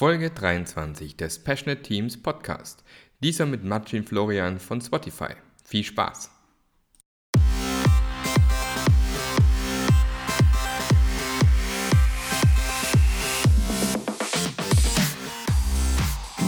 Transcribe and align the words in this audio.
Folge 0.00 0.30
23 0.30 1.14
des 1.18 1.40
Passionate 1.40 1.82
Teams 1.82 2.16
Podcast. 2.22 2.82
Dieser 3.22 3.44
mit 3.44 3.64
Martin 3.64 4.02
Florian 4.02 4.58
von 4.58 4.80
Spotify. 4.80 5.34
Viel 5.62 5.84
Spaß! 5.84 6.30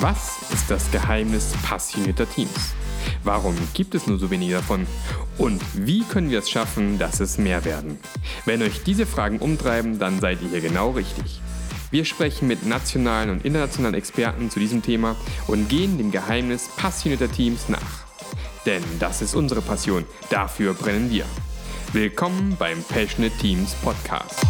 Was 0.00 0.50
ist 0.50 0.70
das 0.70 0.90
Geheimnis 0.90 1.52
passionierter 1.62 2.26
Teams? 2.30 2.74
Warum 3.22 3.54
gibt 3.74 3.94
es 3.94 4.06
nur 4.06 4.18
so 4.18 4.30
wenige 4.30 4.54
davon? 4.54 4.86
Und 5.36 5.62
wie 5.74 6.04
können 6.04 6.30
wir 6.30 6.38
es 6.38 6.48
schaffen, 6.48 6.98
dass 6.98 7.20
es 7.20 7.36
mehr 7.36 7.66
werden? 7.66 7.98
Wenn 8.46 8.62
euch 8.62 8.82
diese 8.82 9.04
Fragen 9.04 9.40
umtreiben, 9.40 9.98
dann 9.98 10.20
seid 10.20 10.40
ihr 10.40 10.48
hier 10.48 10.62
genau 10.62 10.92
richtig. 10.92 11.42
Wir 11.92 12.06
sprechen 12.06 12.48
mit 12.48 12.64
nationalen 12.64 13.28
und 13.28 13.44
internationalen 13.44 13.94
Experten 13.94 14.48
zu 14.48 14.58
diesem 14.58 14.80
Thema 14.80 15.14
und 15.46 15.68
gehen 15.68 15.98
dem 15.98 16.10
Geheimnis 16.10 16.70
passionierter 16.74 17.30
Teams 17.30 17.68
nach. 17.68 18.06
Denn 18.64 18.82
das 18.98 19.20
ist 19.20 19.34
unsere 19.34 19.60
Passion, 19.60 20.06
dafür 20.30 20.72
brennen 20.72 21.10
wir. 21.10 21.26
Willkommen 21.92 22.56
beim 22.58 22.82
Passionate 22.82 23.36
Teams 23.36 23.74
Podcast. 23.74 24.40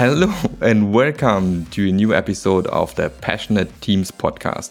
Hello 0.00 0.32
and 0.62 0.94
welcome 0.94 1.66
to 1.66 1.90
a 1.90 1.92
new 1.92 2.14
episode 2.14 2.66
of 2.68 2.94
the 2.94 3.10
Passionate 3.10 3.68
Teams 3.82 4.10
podcast. 4.10 4.70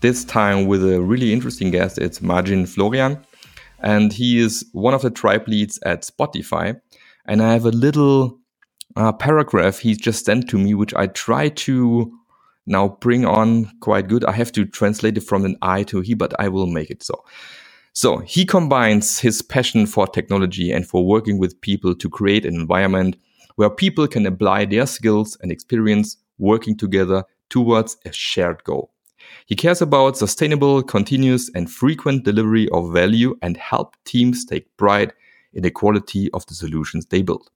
This 0.00 0.24
time 0.24 0.66
with 0.66 0.82
a 0.82 1.00
really 1.00 1.32
interesting 1.32 1.70
guest. 1.70 1.98
It's 1.98 2.20
Martin 2.20 2.66
Florian, 2.66 3.24
and 3.78 4.12
he 4.12 4.40
is 4.40 4.68
one 4.72 4.92
of 4.92 5.02
the 5.02 5.10
tribe 5.10 5.46
leads 5.46 5.78
at 5.86 6.02
Spotify. 6.02 6.80
And 7.28 7.42
I 7.42 7.52
have 7.52 7.64
a 7.64 7.70
little 7.70 8.40
uh, 8.96 9.12
paragraph 9.12 9.78
he 9.78 9.94
just 9.94 10.24
sent 10.24 10.48
to 10.48 10.58
me, 10.58 10.74
which 10.74 10.92
I 10.94 11.06
try 11.06 11.48
to 11.50 12.12
now 12.66 12.98
bring 13.00 13.24
on 13.24 13.70
quite 13.78 14.08
good. 14.08 14.24
I 14.24 14.32
have 14.32 14.50
to 14.50 14.64
translate 14.64 15.16
it 15.16 15.22
from 15.22 15.44
an 15.44 15.56
I 15.62 15.84
to 15.84 16.00
he, 16.00 16.14
but 16.14 16.34
I 16.40 16.48
will 16.48 16.66
make 16.66 16.90
it 16.90 17.04
so. 17.04 17.24
So 17.92 18.18
he 18.18 18.44
combines 18.44 19.20
his 19.20 19.42
passion 19.42 19.86
for 19.86 20.08
technology 20.08 20.72
and 20.72 20.84
for 20.84 21.06
working 21.06 21.38
with 21.38 21.60
people 21.60 21.94
to 21.94 22.10
create 22.10 22.44
an 22.44 22.56
environment 22.56 23.16
where 23.56 23.70
people 23.70 24.06
can 24.06 24.26
apply 24.26 24.64
their 24.64 24.86
skills 24.86 25.36
and 25.42 25.50
experience 25.50 26.16
working 26.38 26.76
together 26.76 27.24
towards 27.50 27.96
a 28.04 28.12
shared 28.12 28.62
goal. 28.64 28.92
He 29.46 29.56
cares 29.56 29.82
about 29.82 30.16
sustainable, 30.16 30.82
continuous, 30.82 31.50
and 31.54 31.70
frequent 31.70 32.24
delivery 32.24 32.68
of 32.70 32.92
value 32.92 33.36
and 33.42 33.56
help 33.56 33.96
teams 34.04 34.44
take 34.44 34.76
pride 34.76 35.12
in 35.52 35.62
the 35.62 35.70
quality 35.70 36.30
of 36.32 36.46
the 36.46 36.54
solutions 36.54 37.06
they 37.06 37.22
build. 37.22 37.50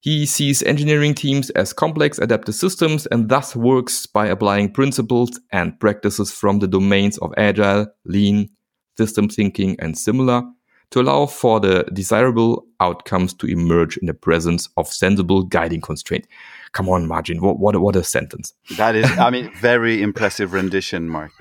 He 0.00 0.24
sees 0.26 0.62
engineering 0.62 1.14
teams 1.14 1.50
as 1.50 1.72
complex 1.72 2.18
adaptive 2.18 2.54
systems 2.54 3.06
and 3.06 3.28
thus 3.28 3.56
works 3.56 4.06
by 4.06 4.26
applying 4.26 4.72
principles 4.72 5.40
and 5.52 5.78
practices 5.80 6.32
from 6.32 6.58
the 6.58 6.68
domains 6.68 7.18
of 7.18 7.34
agile, 7.36 7.86
lean, 8.04 8.50
system 8.96 9.28
thinking, 9.28 9.76
and 9.80 9.98
similar 9.98 10.42
to 10.90 11.00
allow 11.00 11.26
for 11.26 11.60
the 11.60 11.84
desirable 11.92 12.64
outcomes 12.80 13.34
to 13.34 13.46
emerge 13.46 13.96
in 13.96 14.06
the 14.06 14.14
presence 14.14 14.68
of 14.76 14.88
sensible 14.88 15.42
guiding 15.42 15.80
constraint. 15.80 16.26
Come 16.72 16.88
on, 16.88 17.06
Martin, 17.08 17.40
what, 17.40 17.58
what, 17.58 17.78
what 17.80 17.96
a 17.96 18.04
sentence. 18.04 18.52
That 18.76 18.94
is, 18.94 19.10
I 19.18 19.30
mean, 19.30 19.52
very 19.60 20.02
impressive 20.02 20.52
rendition, 20.52 21.08
Mark. 21.08 21.32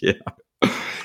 yeah. 0.00 0.12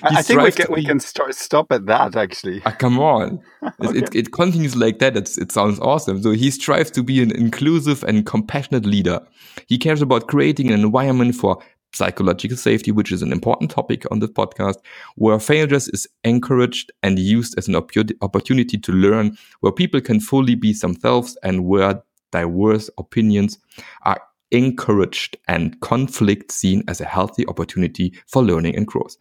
I 0.03 0.21
think 0.21 0.41
we 0.41 0.51
can, 0.51 0.65
we 0.71 0.85
can 0.85 0.99
start, 0.99 1.35
stop 1.35 1.71
at 1.71 1.85
that, 1.85 2.15
actually. 2.15 2.63
Uh, 2.63 2.71
come 2.71 2.99
on. 2.99 3.39
okay. 3.63 3.99
it, 3.99 4.15
it, 4.15 4.31
continues 4.31 4.75
like 4.75 4.99
that. 4.99 5.15
It's, 5.17 5.37
it 5.37 5.51
sounds 5.51 5.79
awesome. 5.79 6.21
So 6.23 6.31
he 6.31 6.49
strives 6.49 6.89
to 6.91 7.03
be 7.03 7.21
an 7.21 7.35
inclusive 7.35 8.03
and 8.03 8.25
compassionate 8.25 8.85
leader. 8.85 9.19
He 9.67 9.77
cares 9.77 10.01
about 10.01 10.27
creating 10.27 10.71
an 10.71 10.81
environment 10.81 11.35
for 11.35 11.61
psychological 11.93 12.57
safety, 12.57 12.91
which 12.91 13.11
is 13.11 13.21
an 13.21 13.31
important 13.31 13.71
topic 13.71 14.09
on 14.11 14.19
this 14.19 14.29
podcast, 14.29 14.77
where 15.15 15.39
failures 15.39 15.87
is 15.89 16.07
encouraged 16.23 16.91
and 17.03 17.19
used 17.19 17.57
as 17.57 17.67
an 17.67 17.75
opportunity 17.75 18.77
to 18.77 18.91
learn, 18.91 19.37
where 19.59 19.71
people 19.71 20.01
can 20.01 20.19
fully 20.19 20.55
be 20.55 20.73
themselves 20.73 21.37
and 21.43 21.65
where 21.65 22.01
diverse 22.31 22.89
opinions 22.97 23.57
are 24.03 24.21
encouraged 24.51 25.37
and 25.47 25.79
conflict 25.81 26.51
seen 26.51 26.83
as 26.87 27.01
a 27.01 27.05
healthy 27.05 27.45
opportunity 27.47 28.13
for 28.27 28.43
learning 28.43 28.75
and 28.75 28.87
growth. 28.87 29.15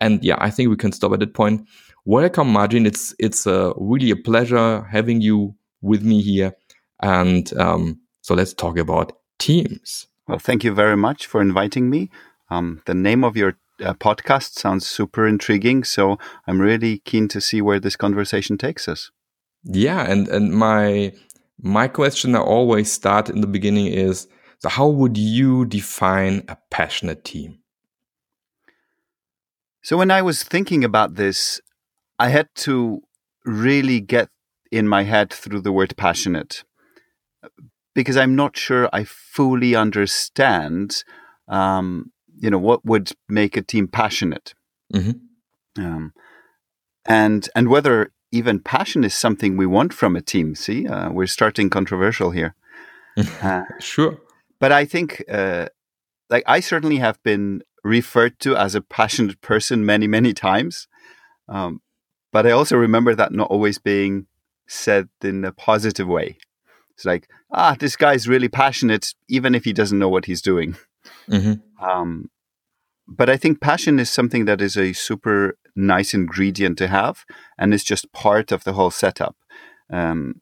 And 0.00 0.22
yeah, 0.22 0.36
I 0.38 0.50
think 0.50 0.68
we 0.68 0.76
can 0.76 0.92
stop 0.92 1.12
at 1.12 1.20
that 1.20 1.34
point. 1.34 1.66
Welcome, 2.04 2.52
Martin. 2.52 2.86
It's 2.86 3.14
it's 3.18 3.46
uh, 3.46 3.72
really 3.76 4.10
a 4.10 4.16
pleasure 4.16 4.82
having 4.82 5.20
you 5.20 5.54
with 5.80 6.02
me 6.02 6.20
here. 6.20 6.54
And 7.02 7.52
um, 7.58 8.00
so 8.20 8.34
let's 8.34 8.54
talk 8.54 8.78
about 8.78 9.12
teams. 9.38 10.06
Well, 10.26 10.38
thank 10.38 10.64
you 10.64 10.72
very 10.74 10.96
much 10.96 11.26
for 11.26 11.40
inviting 11.40 11.88
me. 11.88 12.10
Um, 12.50 12.82
the 12.86 12.94
name 12.94 13.22
of 13.22 13.36
your 13.36 13.56
uh, 13.80 13.94
podcast 13.94 14.58
sounds 14.58 14.86
super 14.86 15.26
intriguing, 15.26 15.84
so 15.84 16.18
I'm 16.46 16.60
really 16.60 16.98
keen 16.98 17.28
to 17.28 17.40
see 17.40 17.62
where 17.62 17.78
this 17.78 17.96
conversation 17.96 18.58
takes 18.58 18.88
us. 18.88 19.10
Yeah, 19.62 20.02
and 20.10 20.28
and 20.28 20.52
my 20.52 21.12
my 21.60 21.88
question 21.88 22.34
I 22.34 22.40
always 22.40 22.90
start 22.90 23.30
in 23.30 23.40
the 23.40 23.46
beginning 23.46 23.86
is 23.86 24.28
so 24.58 24.68
how 24.68 24.88
would 24.88 25.16
you 25.16 25.64
define 25.64 26.44
a 26.48 26.56
passionate 26.70 27.24
team? 27.24 27.58
So 29.82 29.96
when 29.96 30.10
I 30.10 30.22
was 30.22 30.42
thinking 30.42 30.84
about 30.84 31.14
this, 31.14 31.60
I 32.18 32.30
had 32.30 32.48
to 32.56 33.02
really 33.44 34.00
get 34.00 34.28
in 34.72 34.88
my 34.88 35.04
head 35.04 35.32
through 35.32 35.60
the 35.60 35.72
word 35.72 35.96
passionate 35.96 36.64
because 37.96 38.18
I'm 38.18 38.36
not 38.36 38.58
sure 38.58 38.90
I 38.92 39.04
fully 39.04 39.74
understand, 39.74 41.02
um, 41.48 42.12
you 42.38 42.50
know, 42.50 42.58
what 42.58 42.84
would 42.84 43.10
make 43.26 43.56
a 43.56 43.62
team 43.62 43.88
passionate, 43.88 44.54
mm-hmm. 44.94 45.82
um, 45.82 46.12
and 47.06 47.48
and 47.56 47.68
whether 47.68 48.12
even 48.30 48.60
passion 48.60 49.02
is 49.02 49.14
something 49.14 49.56
we 49.56 49.64
want 49.66 49.94
from 49.94 50.14
a 50.14 50.20
team. 50.20 50.54
See, 50.54 50.86
uh, 50.86 51.10
we're 51.10 51.26
starting 51.26 51.70
controversial 51.70 52.30
here. 52.30 52.54
Uh, 53.42 53.62
sure, 53.80 54.18
but 54.60 54.72
I 54.72 54.84
think, 54.84 55.24
uh, 55.32 55.68
like, 56.28 56.44
I 56.46 56.60
certainly 56.60 56.98
have 56.98 57.22
been 57.22 57.62
referred 57.82 58.38
to 58.40 58.54
as 58.54 58.74
a 58.74 58.82
passionate 58.82 59.40
person 59.40 59.86
many, 59.86 60.06
many 60.06 60.34
times. 60.34 60.86
Um, 61.48 61.80
but 62.30 62.46
I 62.46 62.50
also 62.50 62.76
remember 62.76 63.14
that 63.14 63.32
not 63.32 63.50
always 63.50 63.78
being 63.78 64.26
said 64.66 65.08
in 65.22 65.46
a 65.46 65.52
positive 65.52 66.06
way. 66.06 66.36
It's 66.96 67.04
like, 67.04 67.28
ah, 67.50 67.76
this 67.78 67.94
guy's 67.94 68.26
really 68.26 68.48
passionate, 68.48 69.14
even 69.28 69.54
if 69.54 69.64
he 69.64 69.72
doesn't 69.72 69.98
know 69.98 70.08
what 70.08 70.24
he's 70.24 70.40
doing. 70.40 70.76
Mm-hmm. 71.30 71.84
Um, 71.84 72.30
but 73.06 73.28
I 73.28 73.36
think 73.36 73.60
passion 73.60 73.98
is 73.98 74.10
something 74.10 74.46
that 74.46 74.60
is 74.60 74.76
a 74.76 74.92
super 74.94 75.58
nice 75.76 76.14
ingredient 76.14 76.78
to 76.78 76.88
have, 76.88 77.24
and 77.58 77.74
it's 77.74 77.84
just 77.84 78.12
part 78.12 78.50
of 78.50 78.64
the 78.64 78.72
whole 78.72 78.90
setup. 78.90 79.36
Um, 79.92 80.40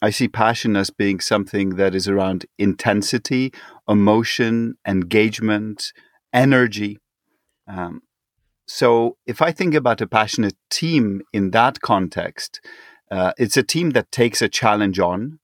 I 0.00 0.10
see 0.10 0.28
passion 0.28 0.76
as 0.76 0.90
being 0.90 1.18
something 1.18 1.70
that 1.70 1.94
is 1.94 2.08
around 2.08 2.46
intensity, 2.58 3.52
emotion, 3.88 4.76
engagement, 4.86 5.92
energy. 6.32 6.98
Um, 7.66 8.02
so 8.66 9.16
if 9.26 9.42
I 9.42 9.50
think 9.50 9.74
about 9.74 10.00
a 10.00 10.06
passionate 10.06 10.56
team 10.70 11.22
in 11.32 11.50
that 11.50 11.80
context, 11.80 12.60
uh, 13.10 13.32
it's 13.38 13.56
a 13.56 13.62
team 13.62 13.90
that 13.90 14.12
takes 14.12 14.40
a 14.40 14.48
challenge 14.48 14.98
on, 15.00 15.38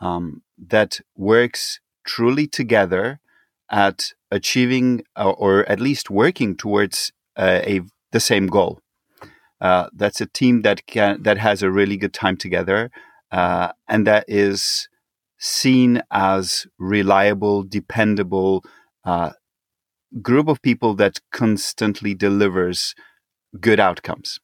um, 0.00 0.42
that 0.58 1.00
works 1.16 1.80
truly 2.04 2.46
together 2.46 3.20
at 3.70 4.12
achieving 4.30 5.02
uh, 5.16 5.30
or 5.30 5.68
at 5.68 5.80
least 5.80 6.10
working 6.10 6.56
towards 6.56 7.12
uh, 7.36 7.60
a 7.64 7.80
the 8.12 8.20
same 8.20 8.46
goal. 8.46 8.80
Uh, 9.60 9.88
that's 9.94 10.20
a 10.20 10.26
team 10.26 10.62
that 10.62 10.86
can 10.86 11.22
that 11.22 11.38
has 11.38 11.62
a 11.62 11.70
really 11.70 11.96
good 11.96 12.12
time 12.12 12.36
together 12.36 12.90
uh, 13.34 13.72
and 13.88 14.06
that 14.06 14.24
is 14.28 14.88
seen 15.38 16.00
as 16.12 16.66
reliable, 16.78 17.64
dependable 17.64 18.64
uh, 19.04 19.30
group 20.22 20.46
of 20.46 20.62
people 20.62 20.94
that 20.94 21.20
constantly 21.32 22.14
delivers 22.14 22.94
good 23.60 23.80
outcomes. 23.80 24.38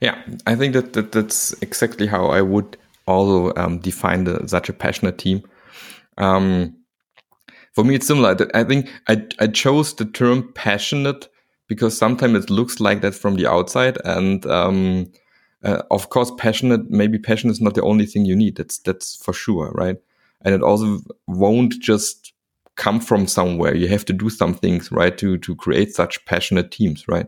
Yeah, 0.00 0.20
I 0.44 0.56
think 0.56 0.72
that, 0.74 0.92
that 0.94 1.12
that's 1.12 1.52
exactly 1.62 2.08
how 2.08 2.26
I 2.26 2.42
would 2.42 2.76
also 3.06 3.52
um, 3.56 3.78
define 3.78 4.24
the, 4.24 4.46
such 4.46 4.68
a 4.68 4.72
passionate 4.72 5.18
team. 5.18 5.42
Um, 6.18 6.76
for 7.72 7.84
me, 7.84 7.94
it's 7.94 8.06
similar. 8.06 8.36
I 8.54 8.64
think 8.64 8.90
I, 9.08 9.26
I 9.38 9.48
chose 9.48 9.94
the 9.94 10.06
term 10.06 10.52
passionate 10.54 11.28
because 11.68 11.96
sometimes 11.96 12.44
it 12.44 12.50
looks 12.50 12.80
like 12.80 13.02
that 13.02 13.14
from 13.14 13.36
the 13.36 13.46
outside. 13.46 13.98
And 14.04 14.46
um, 14.46 15.12
uh, 15.62 15.82
of 15.90 16.08
course, 16.08 16.32
passionate, 16.38 16.90
maybe 16.90 17.18
passion 17.18 17.50
is 17.50 17.60
not 17.60 17.74
the 17.74 17.82
only 17.82 18.06
thing 18.06 18.24
you 18.24 18.36
need. 18.36 18.56
That's, 18.56 18.78
that's 18.78 19.16
for 19.16 19.32
sure, 19.32 19.72
right? 19.72 19.96
And 20.42 20.54
it 20.54 20.62
also 20.62 21.00
won't 21.26 21.78
just 21.80 22.32
come 22.76 23.00
from 23.00 23.26
somewhere. 23.26 23.74
You 23.74 23.88
have 23.88 24.04
to 24.06 24.12
do 24.12 24.30
some 24.30 24.54
things, 24.54 24.92
right, 24.92 25.16
to 25.18 25.38
to 25.38 25.56
create 25.56 25.94
such 25.94 26.24
passionate 26.26 26.70
teams, 26.70 27.08
right? 27.08 27.26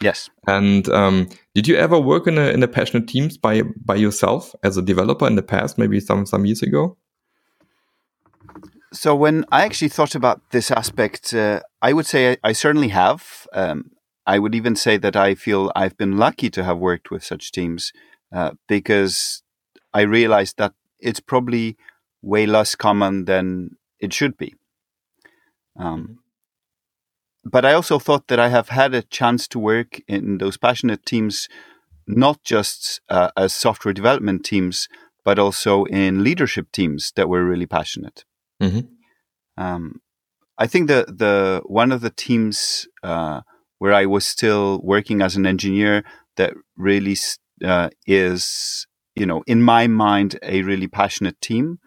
Yes. 0.00 0.30
And 0.46 0.88
um, 0.88 1.28
did 1.54 1.68
you 1.68 1.76
ever 1.76 1.98
work 1.98 2.26
in 2.26 2.38
a 2.38 2.48
in 2.48 2.62
a 2.62 2.68
passionate 2.68 3.06
teams 3.06 3.36
by 3.36 3.62
by 3.62 3.96
yourself 3.96 4.54
as 4.62 4.76
a 4.76 4.82
developer 4.82 5.26
in 5.26 5.36
the 5.36 5.42
past, 5.42 5.78
maybe 5.78 6.00
some 6.00 6.26
some 6.26 6.46
years 6.46 6.62
ago? 6.62 6.96
So 8.92 9.14
when 9.14 9.44
I 9.52 9.64
actually 9.64 9.88
thought 9.88 10.14
about 10.14 10.40
this 10.50 10.70
aspect, 10.70 11.32
uh, 11.34 11.60
I 11.80 11.92
would 11.92 12.06
say 12.06 12.32
I, 12.32 12.36
I 12.42 12.52
certainly 12.52 12.88
have. 12.88 13.46
Um, 13.52 13.90
I 14.26 14.38
would 14.38 14.54
even 14.54 14.74
say 14.74 14.96
that 14.96 15.16
I 15.16 15.34
feel 15.34 15.70
I've 15.76 15.96
been 15.96 16.16
lucky 16.16 16.50
to 16.50 16.64
have 16.64 16.78
worked 16.78 17.10
with 17.10 17.24
such 17.24 17.52
teams 17.52 17.92
uh, 18.32 18.52
because 18.68 19.42
I 19.92 20.02
realized 20.02 20.56
that 20.58 20.72
it's 20.98 21.20
probably 21.20 21.76
way 22.22 22.46
less 22.46 22.74
common 22.74 23.24
than 23.24 23.76
it 23.98 24.12
should 24.12 24.36
be. 24.36 24.54
Um, 25.76 26.19
but 27.44 27.64
I 27.64 27.72
also 27.72 27.98
thought 27.98 28.28
that 28.28 28.38
I 28.38 28.48
have 28.48 28.68
had 28.68 28.94
a 28.94 29.02
chance 29.02 29.48
to 29.48 29.58
work 29.58 30.00
in 30.06 30.38
those 30.38 30.56
passionate 30.56 31.06
teams, 31.06 31.48
not 32.06 32.42
just 32.44 33.00
uh, 33.08 33.30
as 33.36 33.52
software 33.54 33.94
development 33.94 34.44
teams, 34.44 34.88
but 35.24 35.38
also 35.38 35.84
in 35.84 36.24
leadership 36.24 36.72
teams 36.72 37.12
that 37.16 37.28
were 37.28 37.44
really 37.44 37.66
passionate. 37.66 38.24
Mm-hmm. 38.62 39.62
Um, 39.62 40.00
I 40.58 40.66
think 40.66 40.88
the 40.88 41.06
the 41.08 41.62
one 41.64 41.92
of 41.92 42.02
the 42.02 42.10
teams 42.10 42.86
uh, 43.02 43.40
where 43.78 43.94
I 43.94 44.06
was 44.06 44.26
still 44.26 44.80
working 44.82 45.22
as 45.22 45.36
an 45.36 45.46
engineer 45.46 46.04
that 46.36 46.52
really 46.76 47.16
uh, 47.64 47.88
is, 48.06 48.86
you 49.14 49.24
know, 49.26 49.42
in 49.46 49.62
my 49.62 49.86
mind, 49.86 50.38
a 50.42 50.62
really 50.62 50.88
passionate 50.88 51.40
team 51.40 51.78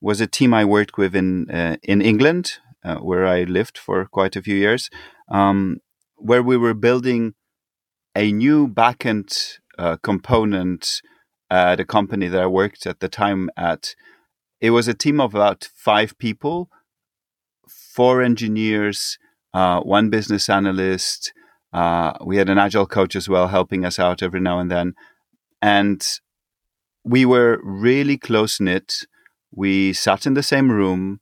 was 0.00 0.20
a 0.20 0.26
team 0.26 0.54
I 0.54 0.64
worked 0.64 0.96
with 0.96 1.14
in 1.14 1.50
uh, 1.50 1.76
in 1.82 2.00
England 2.00 2.58
uh, 2.88 2.96
where 2.96 3.26
I 3.26 3.44
lived 3.44 3.76
for 3.76 4.06
quite 4.06 4.36
a 4.36 4.42
few 4.42 4.56
years, 4.56 4.88
um, 5.30 5.78
where 6.16 6.42
we 6.42 6.56
were 6.56 6.74
building 6.74 7.34
a 8.14 8.32
new 8.32 8.68
backend 8.68 9.58
uh, 9.78 9.96
component 10.02 11.02
at 11.50 11.80
a 11.80 11.84
company 11.84 12.28
that 12.28 12.42
I 12.42 12.46
worked 12.46 12.86
at 12.86 13.00
the 13.00 13.08
time 13.08 13.50
at. 13.56 13.94
It 14.60 14.70
was 14.70 14.88
a 14.88 14.94
team 14.94 15.20
of 15.20 15.34
about 15.34 15.68
five 15.74 16.18
people, 16.18 16.68
four 17.68 18.22
engineers, 18.22 19.18
uh, 19.54 19.80
one 19.80 20.10
business 20.10 20.48
analyst. 20.48 21.32
Uh, 21.72 22.12
we 22.24 22.38
had 22.38 22.48
an 22.48 22.58
agile 22.58 22.86
coach 22.86 23.14
as 23.14 23.28
well, 23.28 23.48
helping 23.48 23.84
us 23.84 23.98
out 23.98 24.22
every 24.22 24.40
now 24.40 24.58
and 24.58 24.70
then, 24.70 24.94
and 25.60 26.04
we 27.04 27.24
were 27.24 27.60
really 27.62 28.16
close 28.18 28.60
knit. 28.60 29.06
We 29.50 29.92
sat 29.92 30.26
in 30.26 30.34
the 30.34 30.42
same 30.42 30.70
room. 30.70 31.20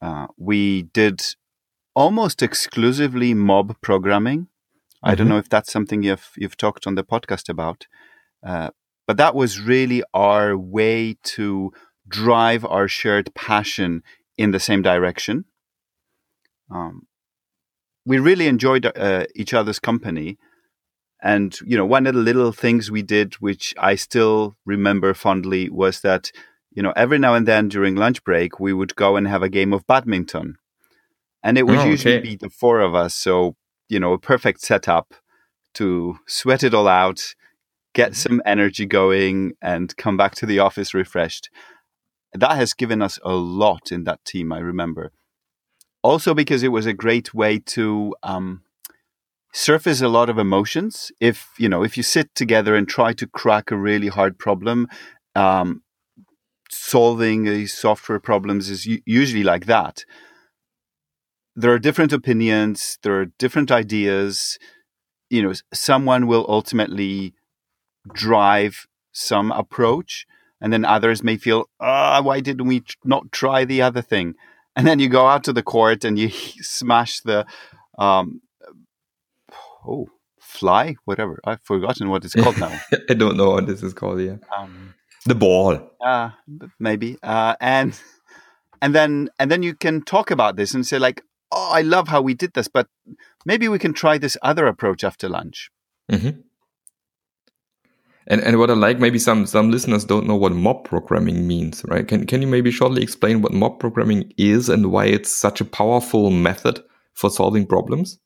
Uh, 0.00 0.26
we 0.36 0.82
did 0.82 1.20
almost 1.94 2.42
exclusively 2.42 3.34
mob 3.34 3.76
programming. 3.80 4.40
Mm-hmm. 4.40 5.08
I 5.08 5.14
don't 5.14 5.26
mm-hmm. 5.26 5.34
know 5.34 5.38
if 5.38 5.48
that's 5.48 5.72
something 5.72 6.02
you've 6.02 6.30
you've 6.36 6.56
talked 6.56 6.86
on 6.86 6.94
the 6.94 7.04
podcast 7.04 7.48
about, 7.48 7.86
uh, 8.46 8.70
but 9.06 9.16
that 9.16 9.34
was 9.34 9.60
really 9.60 10.02
our 10.14 10.56
way 10.56 11.16
to 11.22 11.72
drive 12.08 12.64
our 12.64 12.88
shared 12.88 13.34
passion 13.34 14.02
in 14.36 14.50
the 14.50 14.60
same 14.60 14.82
direction. 14.82 15.44
Um, 16.70 17.06
we 18.06 18.18
really 18.18 18.46
enjoyed 18.46 18.86
uh, 18.86 19.24
each 19.34 19.52
other's 19.52 19.78
company, 19.78 20.38
and 21.22 21.58
you 21.66 21.76
know, 21.76 21.86
one 21.86 22.06
of 22.06 22.14
the 22.14 22.20
little 22.20 22.52
things 22.52 22.90
we 22.90 23.02
did, 23.02 23.34
which 23.34 23.74
I 23.78 23.94
still 23.96 24.56
remember 24.64 25.12
fondly, 25.14 25.68
was 25.68 26.00
that 26.00 26.30
you 26.72 26.82
know, 26.82 26.92
every 26.96 27.18
now 27.18 27.34
and 27.34 27.46
then 27.46 27.68
during 27.68 27.96
lunch 27.96 28.22
break, 28.24 28.60
we 28.60 28.72
would 28.72 28.94
go 28.96 29.16
and 29.16 29.26
have 29.26 29.42
a 29.42 29.48
game 29.48 29.72
of 29.72 29.86
badminton. 29.86 30.56
And 31.42 31.58
it 31.58 31.66
would 31.66 31.78
oh, 31.78 31.84
usually 31.84 32.18
okay. 32.18 32.30
be 32.30 32.36
the 32.36 32.50
four 32.50 32.80
of 32.80 32.94
us. 32.94 33.14
So, 33.14 33.56
you 33.88 33.98
know, 33.98 34.12
a 34.12 34.18
perfect 34.18 34.60
setup 34.60 35.14
to 35.74 36.18
sweat 36.26 36.62
it 36.62 36.74
all 36.74 36.88
out, 36.88 37.34
get 37.94 38.12
mm-hmm. 38.12 38.16
some 38.16 38.42
energy 38.44 38.86
going, 38.86 39.52
and 39.60 39.96
come 39.96 40.16
back 40.16 40.34
to 40.36 40.46
the 40.46 40.58
office 40.58 40.94
refreshed. 40.94 41.50
That 42.32 42.56
has 42.56 42.74
given 42.74 43.02
us 43.02 43.18
a 43.24 43.32
lot 43.32 43.90
in 43.90 44.04
that 44.04 44.24
team, 44.24 44.52
I 44.52 44.58
remember. 44.58 45.12
Also, 46.02 46.34
because 46.34 46.62
it 46.62 46.68
was 46.68 46.86
a 46.86 46.92
great 46.92 47.34
way 47.34 47.58
to 47.58 48.14
um, 48.22 48.62
surface 49.52 50.00
a 50.00 50.08
lot 50.08 50.30
of 50.30 50.38
emotions. 50.38 51.10
If, 51.20 51.48
you 51.58 51.68
know, 51.68 51.82
if 51.82 51.96
you 51.96 52.02
sit 52.02 52.34
together 52.34 52.76
and 52.76 52.88
try 52.88 53.12
to 53.14 53.26
crack 53.26 53.70
a 53.70 53.76
really 53.76 54.08
hard 54.08 54.38
problem, 54.38 54.86
um, 55.34 55.82
solving 56.70 57.44
these 57.44 57.74
software 57.74 58.20
problems 58.20 58.70
is 58.70 58.86
usually 59.04 59.42
like 59.42 59.66
that. 59.66 60.04
There 61.56 61.72
are 61.72 61.78
different 61.78 62.12
opinions, 62.12 62.98
there 63.02 63.20
are 63.20 63.26
different 63.38 63.70
ideas. 63.70 64.58
You 65.28 65.42
know, 65.42 65.52
someone 65.72 66.26
will 66.26 66.46
ultimately 66.48 67.34
drive 68.12 68.86
some 69.12 69.52
approach, 69.52 70.26
and 70.60 70.72
then 70.72 70.84
others 70.84 71.22
may 71.22 71.36
feel, 71.36 71.66
ah, 71.80 72.18
oh, 72.18 72.22
why 72.22 72.40
didn't 72.40 72.66
we 72.66 72.82
not 73.04 73.32
try 73.32 73.64
the 73.64 73.82
other 73.82 74.02
thing? 74.02 74.34
And 74.76 74.86
then 74.86 74.98
you 74.98 75.08
go 75.08 75.26
out 75.26 75.44
to 75.44 75.52
the 75.52 75.62
court 75.62 76.04
and 76.04 76.18
you 76.18 76.30
smash 76.60 77.20
the, 77.20 77.46
um, 77.98 78.40
oh, 79.86 80.08
fly, 80.38 80.96
whatever. 81.04 81.40
I've 81.44 81.62
forgotten 81.62 82.08
what 82.08 82.24
it's 82.24 82.34
called 82.34 82.58
now. 82.58 82.80
I 83.10 83.14
don't 83.14 83.36
know 83.36 83.50
what 83.50 83.66
this 83.66 83.82
is 83.82 83.92
called. 83.92 84.20
Yeah. 84.20 84.36
Um, 84.56 84.94
the 85.26 85.34
ball. 85.34 85.90
Uh, 86.00 86.30
maybe. 86.78 87.18
Uh, 87.22 87.56
and 87.60 87.98
and 88.82 88.94
then 88.94 89.28
and 89.38 89.50
then 89.50 89.62
you 89.62 89.74
can 89.74 90.02
talk 90.02 90.30
about 90.30 90.56
this 90.56 90.74
and 90.74 90.86
say 90.86 90.98
like, 90.98 91.22
oh, 91.52 91.70
I 91.72 91.82
love 91.82 92.08
how 92.08 92.22
we 92.22 92.34
did 92.34 92.54
this, 92.54 92.68
but 92.68 92.88
maybe 93.44 93.68
we 93.68 93.78
can 93.78 93.92
try 93.92 94.18
this 94.18 94.36
other 94.42 94.66
approach 94.66 95.04
after 95.04 95.28
lunch. 95.28 95.70
Mm-hmm. 96.10 96.40
And 98.26 98.40
and 98.42 98.58
what 98.58 98.70
I 98.70 98.74
like, 98.74 98.98
maybe 98.98 99.18
some 99.18 99.46
some 99.46 99.70
listeners 99.70 100.04
don't 100.04 100.26
know 100.26 100.36
what 100.36 100.52
mob 100.52 100.84
programming 100.84 101.46
means, 101.46 101.82
right? 101.88 102.06
Can 102.06 102.26
can 102.26 102.42
you 102.42 102.48
maybe 102.48 102.70
shortly 102.70 103.02
explain 103.02 103.42
what 103.42 103.52
mob 103.52 103.80
programming 103.80 104.32
is 104.36 104.68
and 104.68 104.92
why 104.92 105.06
it's 105.06 105.30
such 105.30 105.60
a 105.60 105.64
powerful 105.64 106.30
method 106.30 106.80
for 107.14 107.30
solving 107.30 107.66
problems? 107.66 108.18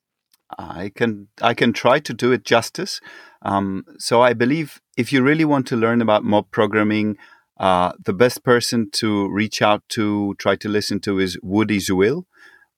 I 0.57 0.91
can 0.93 1.29
I 1.41 1.53
can 1.53 1.73
try 1.73 1.99
to 1.99 2.13
do 2.13 2.31
it 2.31 2.45
justice. 2.45 3.01
Um, 3.45 3.85
so 3.99 4.23
I 4.23 4.33
believe 4.33 4.81
if 4.97 5.13
you 5.13 5.21
really 5.21 5.45
want 5.45 5.67
to 5.67 5.75
learn 5.75 6.01
about 6.01 6.23
mob 6.23 6.49
programming, 6.49 7.15
uh, 7.59 7.93
the 8.03 8.13
best 8.13 8.43
person 8.43 8.89
to 8.93 9.29
reach 9.29 9.61
out 9.61 9.83
to, 9.89 10.33
try 10.39 10.55
to 10.57 10.67
listen 10.67 10.99
to, 11.01 11.19
is 11.19 11.37
Woody 11.43 11.77
Zuill, 11.77 12.23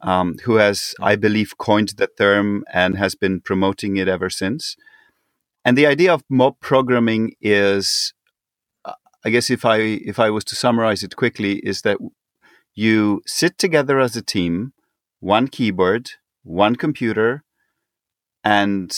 um, 0.01 0.35
who 0.43 0.55
has, 0.55 0.93
I 1.01 1.15
believe, 1.15 1.57
coined 1.57 1.93
the 1.97 2.07
term 2.07 2.65
and 2.71 2.97
has 2.97 3.15
been 3.15 3.39
promoting 3.39 3.95
it 3.95 4.09
ever 4.09 4.29
since. 4.29 4.75
And 5.63 5.77
the 5.77 5.87
idea 5.87 6.13
of 6.13 6.23
mob 6.29 6.59
programming 6.59 7.33
is, 7.41 8.13
uh, 8.83 8.93
I 9.25 9.29
guess, 9.29 9.49
if 9.49 9.63
I 9.63 9.77
if 9.77 10.19
I 10.19 10.29
was 10.29 10.43
to 10.45 10.55
summarize 10.55 11.01
it 11.01 11.15
quickly, 11.15 11.59
is 11.59 11.81
that 11.83 11.97
you 12.75 13.21
sit 13.25 13.57
together 13.57 13.99
as 13.99 14.15
a 14.17 14.21
team, 14.21 14.73
one 15.21 15.47
keyboard, 15.47 16.11
one 16.43 16.75
computer, 16.75 17.43
and 18.43 18.95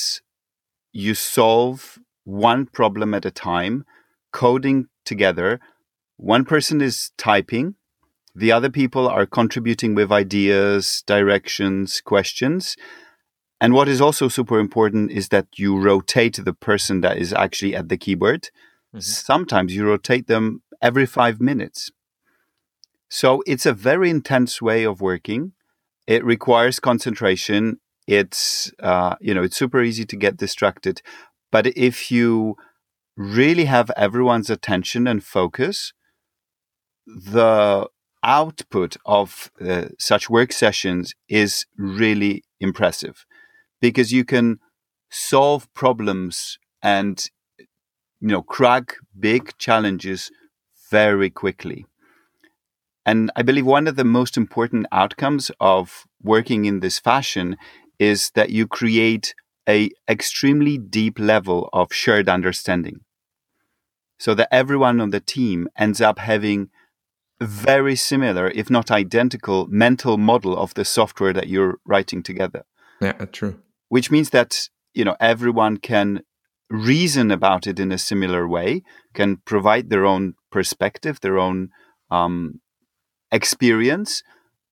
you 0.92 1.14
solve 1.14 2.00
one 2.24 2.66
problem 2.66 3.14
at 3.14 3.26
a 3.26 3.32
time, 3.32 3.86
coding 4.32 4.88
together. 5.06 5.60
One 6.18 6.46
person 6.46 6.82
is 6.82 7.12
typing, 7.18 7.76
the 8.36 8.52
other 8.52 8.70
people 8.70 9.08
are 9.08 9.26
contributing 9.26 9.96
with 9.96 10.12
ideas, 10.12 11.04
directions, 11.06 12.00
questions. 12.02 12.76
And 13.60 13.74
what 13.74 13.90
is 13.90 14.00
also 14.00 14.30
super 14.30 14.60
important 14.60 15.12
is 15.12 15.30
that 15.30 15.48
you 15.58 15.78
rotate 15.78 16.40
the 16.44 16.54
person 16.54 17.02
that 17.02 17.18
is 17.18 17.34
actually 17.34 17.76
at 17.76 17.90
the 17.90 17.98
keyboard. 17.98 18.44
Mm-hmm. 18.44 19.00
Sometimes 19.00 19.76
you 19.76 19.86
rotate 19.86 20.28
them 20.28 20.62
every 20.82 21.06
five 21.06 21.42
minutes. 21.42 21.92
So 23.10 23.44
it's 23.46 23.66
a 23.66 23.74
very 23.74 24.10
intense 24.10 24.62
way 24.62 24.84
of 24.86 25.02
working. 25.02 25.54
It 26.08 26.24
requires 26.24 26.80
concentration 26.80 27.80
it's 28.10 28.72
uh, 28.80 29.16
you 29.22 29.34
know 29.36 29.44
it's 29.44 29.56
super 29.56 29.82
easy 29.84 30.04
to 30.06 30.16
get 30.16 30.36
distracted. 30.36 31.02
But 31.52 31.68
if 31.78 32.12
you 32.12 32.58
really 33.16 33.66
have 33.66 33.92
everyone's 33.96 34.50
attention 34.50 35.08
and 35.08 35.24
focus 35.24 35.94
the 37.06 37.88
output 38.24 38.98
of 39.06 39.52
uh, 39.62 39.86
such 39.98 40.30
work 40.30 40.52
sessions 40.52 41.14
is 41.28 41.66
really 41.78 42.44
impressive 42.60 43.26
because 43.80 44.12
you 44.12 44.26
can 44.26 44.60
solve 45.10 45.72
problems 45.74 46.58
and 46.82 47.30
you 48.20 48.28
know 48.34 48.42
crack 48.42 48.96
big 49.20 49.56
challenges 49.58 50.32
very 50.92 51.30
quickly. 51.30 51.86
And 53.06 53.32
i 53.36 53.42
believe 53.42 53.66
one 53.66 53.88
of 53.88 53.96
the 53.96 54.12
most 54.20 54.36
important 54.38 54.88
outcomes 54.92 55.52
of 55.60 56.06
working 56.22 56.66
in 56.66 56.80
this 56.80 57.00
fashion 57.00 57.56
is 58.00 58.32
that 58.36 58.50
you 58.50 58.68
create 58.68 59.36
a 59.68 59.92
extremely 60.10 60.78
deep 60.78 61.20
level 61.20 61.70
of 61.74 61.94
shared 61.94 62.28
understanding 62.28 63.02
so 64.18 64.34
that 64.34 64.54
everyone 64.54 65.00
on 65.00 65.12
the 65.12 65.20
team 65.20 65.68
ends 65.78 66.02
up 66.02 66.20
having 66.20 66.70
very 67.42 67.96
similar, 67.96 68.50
if 68.50 68.70
not 68.70 68.92
identical, 68.92 69.68
mental 69.68 70.18
model 70.18 70.58
of 70.58 70.74
the 70.74 70.84
software 70.84 71.32
that 71.34 71.48
you're 71.48 71.80
writing 71.86 72.22
together. 72.22 72.66
Yeah, 73.00 73.14
true. 73.32 73.60
Which 73.88 74.12
means 74.12 74.32
that 74.32 74.70
you 74.94 75.06
know 75.06 75.16
everyone 75.20 75.78
can 75.78 76.22
reason 76.70 77.32
about 77.32 77.66
it 77.66 77.80
in 77.80 77.92
a 77.92 77.98
similar 77.98 78.48
way, 78.48 78.84
can 79.14 79.38
provide 79.38 79.90
their 79.90 80.06
own 80.06 80.36
perspective, 80.52 81.20
their 81.22 81.40
own 81.40 81.70
um, 82.12 82.60
experience, 83.32 84.22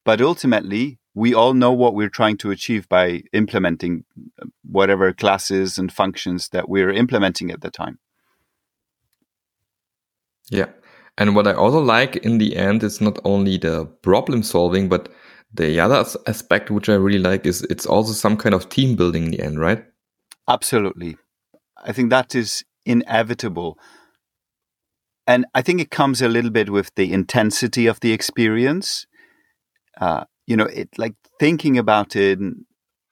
but 0.06 0.22
ultimately 0.22 1.00
we 1.18 1.34
all 1.34 1.56
know 1.56 1.72
what 1.72 1.96
we're 1.96 2.10
trying 2.10 2.38
to 2.38 2.52
achieve 2.52 2.88
by 2.88 3.24
implementing 3.34 4.04
uh, 4.40 4.46
whatever 4.70 5.12
classes 5.12 5.80
and 5.80 5.92
functions 5.92 6.50
that 6.50 6.70
we're 6.70 6.92
implementing 6.92 7.50
at 7.50 7.62
the 7.62 7.72
time. 7.72 7.98
Yeah. 10.52 10.68
And 11.18 11.36
what 11.36 11.48
I 11.48 11.54
also 11.54 11.80
like 11.80 12.18
in 12.18 12.38
the 12.38 12.56
end 12.56 12.84
is 12.84 13.02
not 13.02 13.18
only 13.26 13.58
the 13.58 13.86
problem 14.04 14.44
solving, 14.44 14.90
but 14.90 15.10
the 15.52 15.80
other 15.80 16.06
aspect 16.28 16.70
which 16.70 16.88
I 16.88 16.94
really 16.94 17.18
like 17.18 17.48
is 17.48 17.64
it's 17.64 17.88
also 17.88 18.14
some 18.14 18.38
kind 18.38 18.54
of 18.54 18.70
team 18.70 18.96
building 18.96 19.24
in 19.26 19.32
the 19.32 19.42
end, 19.42 19.60
right? 19.60 19.84
Absolutely. 20.48 21.18
I 21.84 21.94
think 21.94 22.12
that 22.12 22.36
is 22.36 22.64
inevitable. 22.86 23.80
And 25.26 25.48
I 25.56 25.64
think 25.64 25.82
it 25.82 25.90
comes 25.90 26.22
a 26.22 26.30
little 26.30 26.52
bit 26.52 26.70
with 26.70 26.94
the 26.94 27.12
intensity 27.12 27.88
of 27.88 28.02
the 28.02 28.14
experience. 28.14 29.08
Uh, 30.00 30.26
you 30.48 30.58
know, 30.58 30.66
it 30.66 30.90
like 30.98 31.16
thinking 31.40 31.78
about 31.78 32.16
it, 32.16 32.40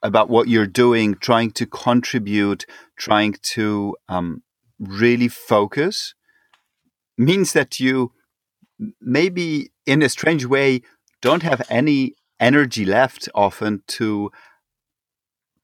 about 0.04 0.30
what 0.30 0.50
you're 0.50 0.68
doing, 0.68 1.16
trying 1.16 1.52
to 1.54 1.68
contribute, 1.68 2.66
trying 2.98 3.36
to 3.44 3.98
um, 4.10 4.44
really 4.80 5.30
focus 5.30 6.16
means 7.18 7.54
that 7.54 7.80
you 7.80 8.12
maybe 9.02 9.72
in 9.86 10.02
a 10.04 10.10
strange 10.10 10.46
way 10.46 10.82
don't 11.22 11.44
have 11.44 11.62
any 11.70 12.16
energy 12.40 12.86
left 12.86 13.30
often 13.36 13.84
to 13.88 14.32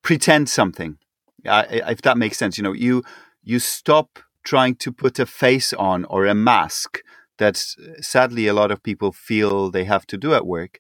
pretend 0.04 0.50
something. 0.50 0.98
If 1.46 2.01
that 2.04 2.18
makes 2.18 2.38
sense 2.38 2.58
you 2.58 2.63
know 2.63 2.74
you 2.74 3.04
you 3.44 3.60
stop 3.60 4.20
trying 4.46 4.75
to 4.75 4.92
put 4.92 5.20
a 5.20 5.25
face 5.25 5.74
on 5.74 6.06
or 6.06 6.25
a 6.25 6.36
mask 6.36 7.00
that 7.40 7.58
sadly 8.01 8.48
a 8.48 8.54
lot 8.54 8.72
of 8.72 8.84
people 8.84 9.12
feel 9.12 9.72
they 9.72 9.86
have 9.86 10.08
to 10.08 10.18
do 10.18 10.34
at 10.36 10.46
work 10.48 10.80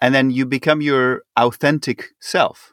and 0.00 0.14
then 0.14 0.30
you 0.30 0.46
become 0.46 0.80
your 0.80 1.22
authentic 1.36 2.10
self 2.20 2.72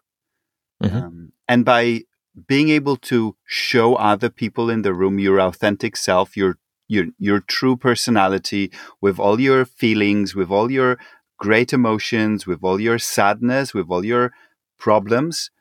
mm-hmm. 0.82 0.98
um, 0.98 1.32
and 1.48 1.66
by 1.66 2.02
being 2.48 2.70
able 2.70 2.96
to 2.96 3.36
show 3.46 3.96
other 3.96 4.30
people 4.30 4.70
in 4.70 4.84
the 4.84 4.94
room 4.94 5.20
your 5.20 5.40
authentic 5.40 5.98
self 5.98 6.38
your 6.38 6.58
your 6.88 7.08
your 7.18 7.40
true 7.40 7.76
personality 7.76 8.72
with 9.02 9.20
all 9.20 9.40
your 9.40 9.66
feelings 9.66 10.36
with 10.36 10.50
all 10.52 10.72
your 10.72 10.98
great 11.38 11.74
emotions 11.74 12.48
with 12.48 12.64
all 12.64 12.80
your 12.80 13.00
sadness 13.00 13.74
with 13.74 13.90
all 13.90 14.06
your 14.06 14.32
problems 14.80 15.52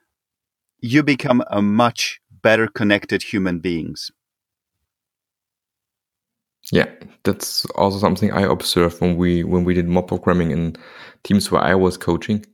you 0.81 1.03
become 1.03 1.43
a 1.51 1.63
much 1.63 2.21
better 2.43 2.67
connected 2.67 3.23
human 3.23 3.59
beings 3.59 4.11
yeah 6.73 6.87
that's 7.25 7.65
also 7.77 7.99
something 7.99 8.33
i 8.33 8.43
observed 8.43 9.01
when 9.01 9.17
we 9.17 9.45
when 9.45 9.65
we 9.65 9.75
did 9.75 9.89
mob 9.89 10.09
programming 10.09 10.51
in 10.51 10.77
teams 11.23 11.51
where 11.51 11.63
i 11.63 11.75
was 11.75 11.97
coaching 11.97 12.45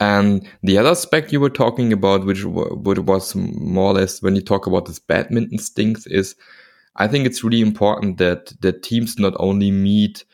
and 0.00 0.48
the 0.62 0.78
other 0.78 0.90
aspect 0.90 1.32
you 1.32 1.40
were 1.40 1.50
talking 1.50 1.92
about 1.92 2.24
which, 2.24 2.44
was 2.44 3.34
more 3.34 3.90
or 3.90 3.94
less 3.94 4.22
when 4.22 4.36
you 4.36 4.42
talk 4.42 4.66
about 4.66 4.86
this 4.86 4.98
badminton 4.98 5.58
stinks 5.58 6.06
is 6.06 6.36
I 6.98 7.06
think 7.06 7.26
it's 7.26 7.44
really 7.44 7.60
important 7.60 8.18
that 8.18 8.52
that 8.60 8.82
teams 8.82 9.18
not 9.18 9.34
only 9.38 9.70
meet 9.70 10.24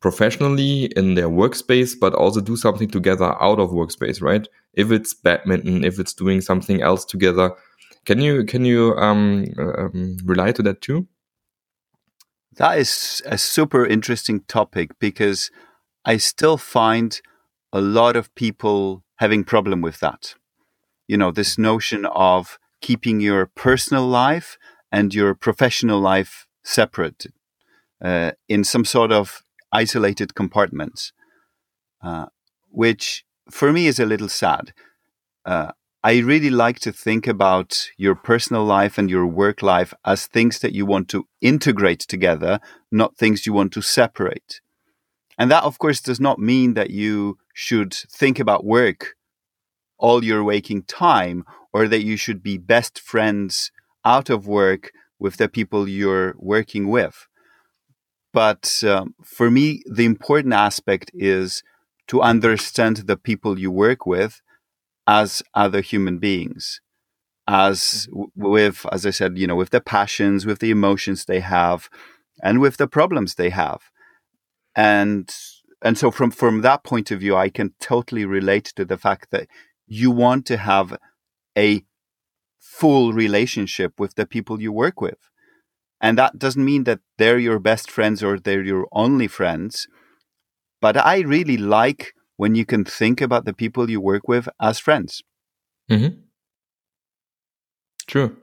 professionally 0.00 0.86
in 0.96 1.14
their 1.14 1.28
workspace, 1.28 1.94
but 1.98 2.14
also 2.14 2.40
do 2.40 2.56
something 2.56 2.88
together 2.88 3.34
out 3.40 3.58
of 3.58 3.70
workspace, 3.70 4.20
right? 4.20 4.46
If 4.74 4.90
it's 4.90 5.14
badminton, 5.14 5.84
if 5.84 5.98
it's 5.98 6.12
doing 6.14 6.40
something 6.40 6.82
else 6.82 7.04
together, 7.04 7.52
can 8.04 8.20
you 8.20 8.44
can 8.44 8.64
you 8.64 8.94
um, 8.96 9.46
um, 9.58 10.16
rely 10.24 10.52
to 10.52 10.62
that 10.62 10.82
too? 10.82 11.06
That 12.56 12.78
is 12.78 13.22
a 13.26 13.38
super 13.38 13.86
interesting 13.86 14.40
topic 14.48 14.98
because 14.98 15.50
I 16.04 16.16
still 16.16 16.56
find 16.56 17.20
a 17.72 17.80
lot 17.80 18.16
of 18.16 18.34
people 18.34 19.04
having 19.16 19.44
problem 19.44 19.80
with 19.80 20.00
that. 20.00 20.34
You 21.06 21.16
know, 21.16 21.30
this 21.30 21.58
notion 21.58 22.06
of 22.06 22.58
keeping 22.80 23.20
your 23.20 23.46
personal 23.46 24.06
life 24.06 24.56
and 24.90 25.14
your 25.14 25.34
professional 25.34 26.00
life 26.00 26.46
separate 26.64 27.26
uh, 28.02 28.32
in 28.48 28.64
some 28.64 28.84
sort 28.84 29.12
of 29.12 29.42
isolated 29.72 30.34
compartments, 30.34 31.12
uh, 32.02 32.26
which 32.70 33.24
for 33.50 33.72
me 33.72 33.86
is 33.86 33.98
a 33.98 34.06
little 34.06 34.28
sad. 34.28 34.72
Uh, 35.44 35.72
I 36.04 36.18
really 36.18 36.50
like 36.50 36.78
to 36.80 36.92
think 36.92 37.26
about 37.26 37.90
your 37.96 38.14
personal 38.14 38.64
life 38.64 38.98
and 38.98 39.10
your 39.10 39.26
work 39.26 39.62
life 39.62 39.92
as 40.04 40.26
things 40.26 40.60
that 40.60 40.72
you 40.72 40.86
want 40.86 41.08
to 41.08 41.26
integrate 41.40 42.00
together, 42.00 42.60
not 42.92 43.16
things 43.16 43.46
you 43.46 43.52
want 43.52 43.72
to 43.72 43.82
separate. 43.82 44.60
And 45.36 45.50
that, 45.50 45.64
of 45.64 45.78
course, 45.78 46.00
does 46.00 46.20
not 46.20 46.38
mean 46.38 46.74
that 46.74 46.90
you 46.90 47.38
should 47.52 47.94
think 47.94 48.38
about 48.38 48.64
work 48.64 49.16
all 49.98 50.22
your 50.22 50.44
waking 50.44 50.82
time 50.82 51.44
or 51.72 51.88
that 51.88 52.04
you 52.04 52.16
should 52.16 52.44
be 52.44 52.58
best 52.58 53.00
friends 53.00 53.72
out 54.04 54.30
of 54.30 54.46
work 54.46 54.92
with 55.18 55.36
the 55.36 55.48
people 55.48 55.88
you're 55.88 56.36
working 56.38 56.88
with. 56.88 57.26
But 58.32 58.84
um, 58.84 59.16
for 59.24 59.50
me, 59.50 59.82
the 59.90 60.04
important 60.04 60.54
aspect 60.54 61.10
is 61.12 61.64
to 62.06 62.22
understand 62.22 62.98
the 62.98 63.16
people 63.16 63.58
you 63.58 63.72
work 63.72 64.06
with 64.06 64.40
as 65.08 65.42
other 65.54 65.80
human 65.80 66.18
beings, 66.18 66.80
as 67.48 68.06
mm-hmm. 68.12 68.50
with, 68.52 68.86
as 68.92 69.06
I 69.06 69.10
said, 69.10 69.38
you 69.38 69.46
know, 69.46 69.56
with 69.56 69.70
the 69.70 69.80
passions, 69.80 70.44
with 70.46 70.60
the 70.60 70.70
emotions 70.70 71.24
they 71.24 71.40
have, 71.40 71.88
and 72.42 72.60
with 72.60 72.76
the 72.76 72.86
problems 72.86 73.34
they 73.34 73.50
have. 73.50 73.80
And 74.76 75.34
and 75.82 75.96
so 75.96 76.10
from 76.10 76.30
from 76.30 76.60
that 76.60 76.84
point 76.84 77.10
of 77.10 77.20
view, 77.20 77.34
I 77.34 77.48
can 77.48 77.74
totally 77.80 78.24
relate 78.24 78.66
to 78.76 78.84
the 78.84 78.98
fact 78.98 79.30
that 79.30 79.48
you 79.86 80.10
want 80.10 80.44
to 80.46 80.58
have 80.58 80.96
a 81.56 81.82
full 82.60 83.12
relationship 83.12 83.98
with 83.98 84.14
the 84.14 84.26
people 84.26 84.60
you 84.60 84.72
work 84.72 85.00
with. 85.00 85.18
And 86.00 86.18
that 86.18 86.38
doesn't 86.38 86.64
mean 86.64 86.84
that 86.84 87.00
they're 87.16 87.38
your 87.38 87.58
best 87.58 87.90
friends 87.90 88.22
or 88.22 88.38
they're 88.38 88.62
your 88.62 88.86
only 88.92 89.26
friends. 89.26 89.88
But 90.80 90.96
I 90.96 91.20
really 91.20 91.56
like 91.56 92.12
when 92.38 92.54
you 92.54 92.64
can 92.64 92.84
think 92.84 93.20
about 93.20 93.44
the 93.44 93.52
people 93.52 93.90
you 93.90 94.00
work 94.00 94.26
with 94.26 94.48
as 94.60 94.78
friends. 94.78 95.22
Mm-hmm. 95.90 96.20
True. 98.06 98.36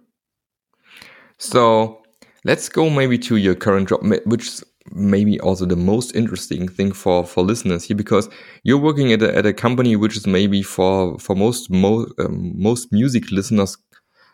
So 1.39 2.03
let's 2.43 2.69
go 2.69 2.89
maybe 2.89 3.17
to 3.19 3.37
your 3.37 3.55
current 3.55 3.89
job, 3.89 4.01
which 4.25 4.47
is 4.47 4.63
maybe 4.91 5.39
also 5.39 5.65
the 5.65 5.75
most 5.75 6.15
interesting 6.15 6.67
thing 6.67 6.91
for 6.91 7.25
for 7.25 7.43
listeners 7.43 7.85
here, 7.85 7.97
because 7.97 8.29
you're 8.63 8.77
working 8.77 9.11
at 9.11 9.23
a, 9.23 9.35
at 9.35 9.45
a 9.45 9.53
company 9.53 9.95
which 9.95 10.15
is 10.15 10.27
maybe 10.27 10.61
for 10.61 11.17
for 11.17 11.35
most 11.35 11.71
mo- 11.71 12.07
um, 12.19 12.53
most 12.55 12.91
music 12.91 13.31
listeners 13.31 13.77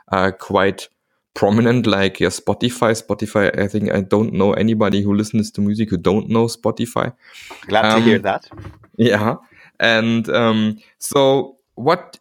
are 0.10 0.32
quite 0.32 0.90
prominent 1.34 1.88
like 1.88 2.20
yeah, 2.20 2.28
Spotify. 2.30 2.92
Spotify, 3.02 3.58
I 3.58 3.68
think 3.68 3.94
I 3.94 4.02
don't 4.02 4.34
know 4.34 4.54
anybody 4.54 5.02
who 5.02 5.14
listens 5.14 5.52
to 5.52 5.62
music 5.62 5.90
who 5.92 5.98
don't 5.98 6.30
know 6.30 6.48
Spotify. 6.48 7.14
Glad 7.68 7.86
um, 7.86 8.00
to 8.00 8.06
hear 8.06 8.18
um, 8.18 8.22
that. 8.24 8.50
Yeah. 8.98 9.36
And 9.82 10.30
um, 10.30 10.80
so 11.00 11.58
what 11.74 12.20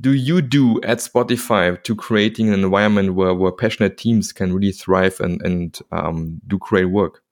do 0.00 0.12
you 0.12 0.40
do 0.40 0.80
at 0.82 0.98
Spotify 0.98 1.82
to 1.82 1.96
creating 1.96 2.48
an 2.48 2.62
environment 2.62 3.14
where, 3.14 3.34
where 3.34 3.52
passionate 3.52 3.98
teams 3.98 4.32
can 4.32 4.54
really 4.54 4.72
thrive 4.72 5.18
and, 5.20 5.42
and 5.42 5.78
um, 5.90 6.40
do 6.46 6.58
great 6.58 6.86
work? 6.86 7.22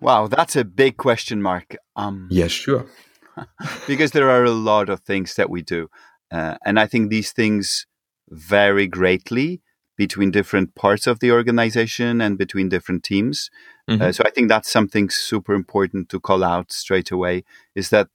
Wow, 0.00 0.28
that's 0.28 0.56
a 0.56 0.64
big 0.64 0.96
question 0.96 1.42
mark. 1.42 1.76
Um, 1.96 2.28
yeah, 2.30 2.46
sure. 2.46 2.86
because 3.86 4.12
there 4.12 4.30
are 4.30 4.44
a 4.44 4.50
lot 4.50 4.88
of 4.88 5.00
things 5.00 5.34
that 5.34 5.50
we 5.50 5.62
do. 5.62 5.88
Uh, 6.30 6.56
and 6.64 6.78
I 6.78 6.86
think 6.86 7.10
these 7.10 7.32
things 7.32 7.86
vary 8.30 8.86
greatly 8.86 9.62
between 10.04 10.30
different 10.32 10.74
parts 10.74 11.06
of 11.06 11.20
the 11.20 11.30
organization 11.30 12.20
and 12.20 12.36
between 12.36 12.68
different 12.68 13.02
teams. 13.04 13.50
Mm-hmm. 13.88 14.02
Uh, 14.02 14.12
so 14.12 14.22
I 14.26 14.30
think 14.30 14.48
that's 14.48 14.70
something 14.78 15.06
super 15.10 15.54
important 15.54 16.08
to 16.08 16.18
call 16.18 16.42
out 16.42 16.72
straight 16.72 17.10
away 17.12 17.44
is 17.80 17.90
that 17.90 18.08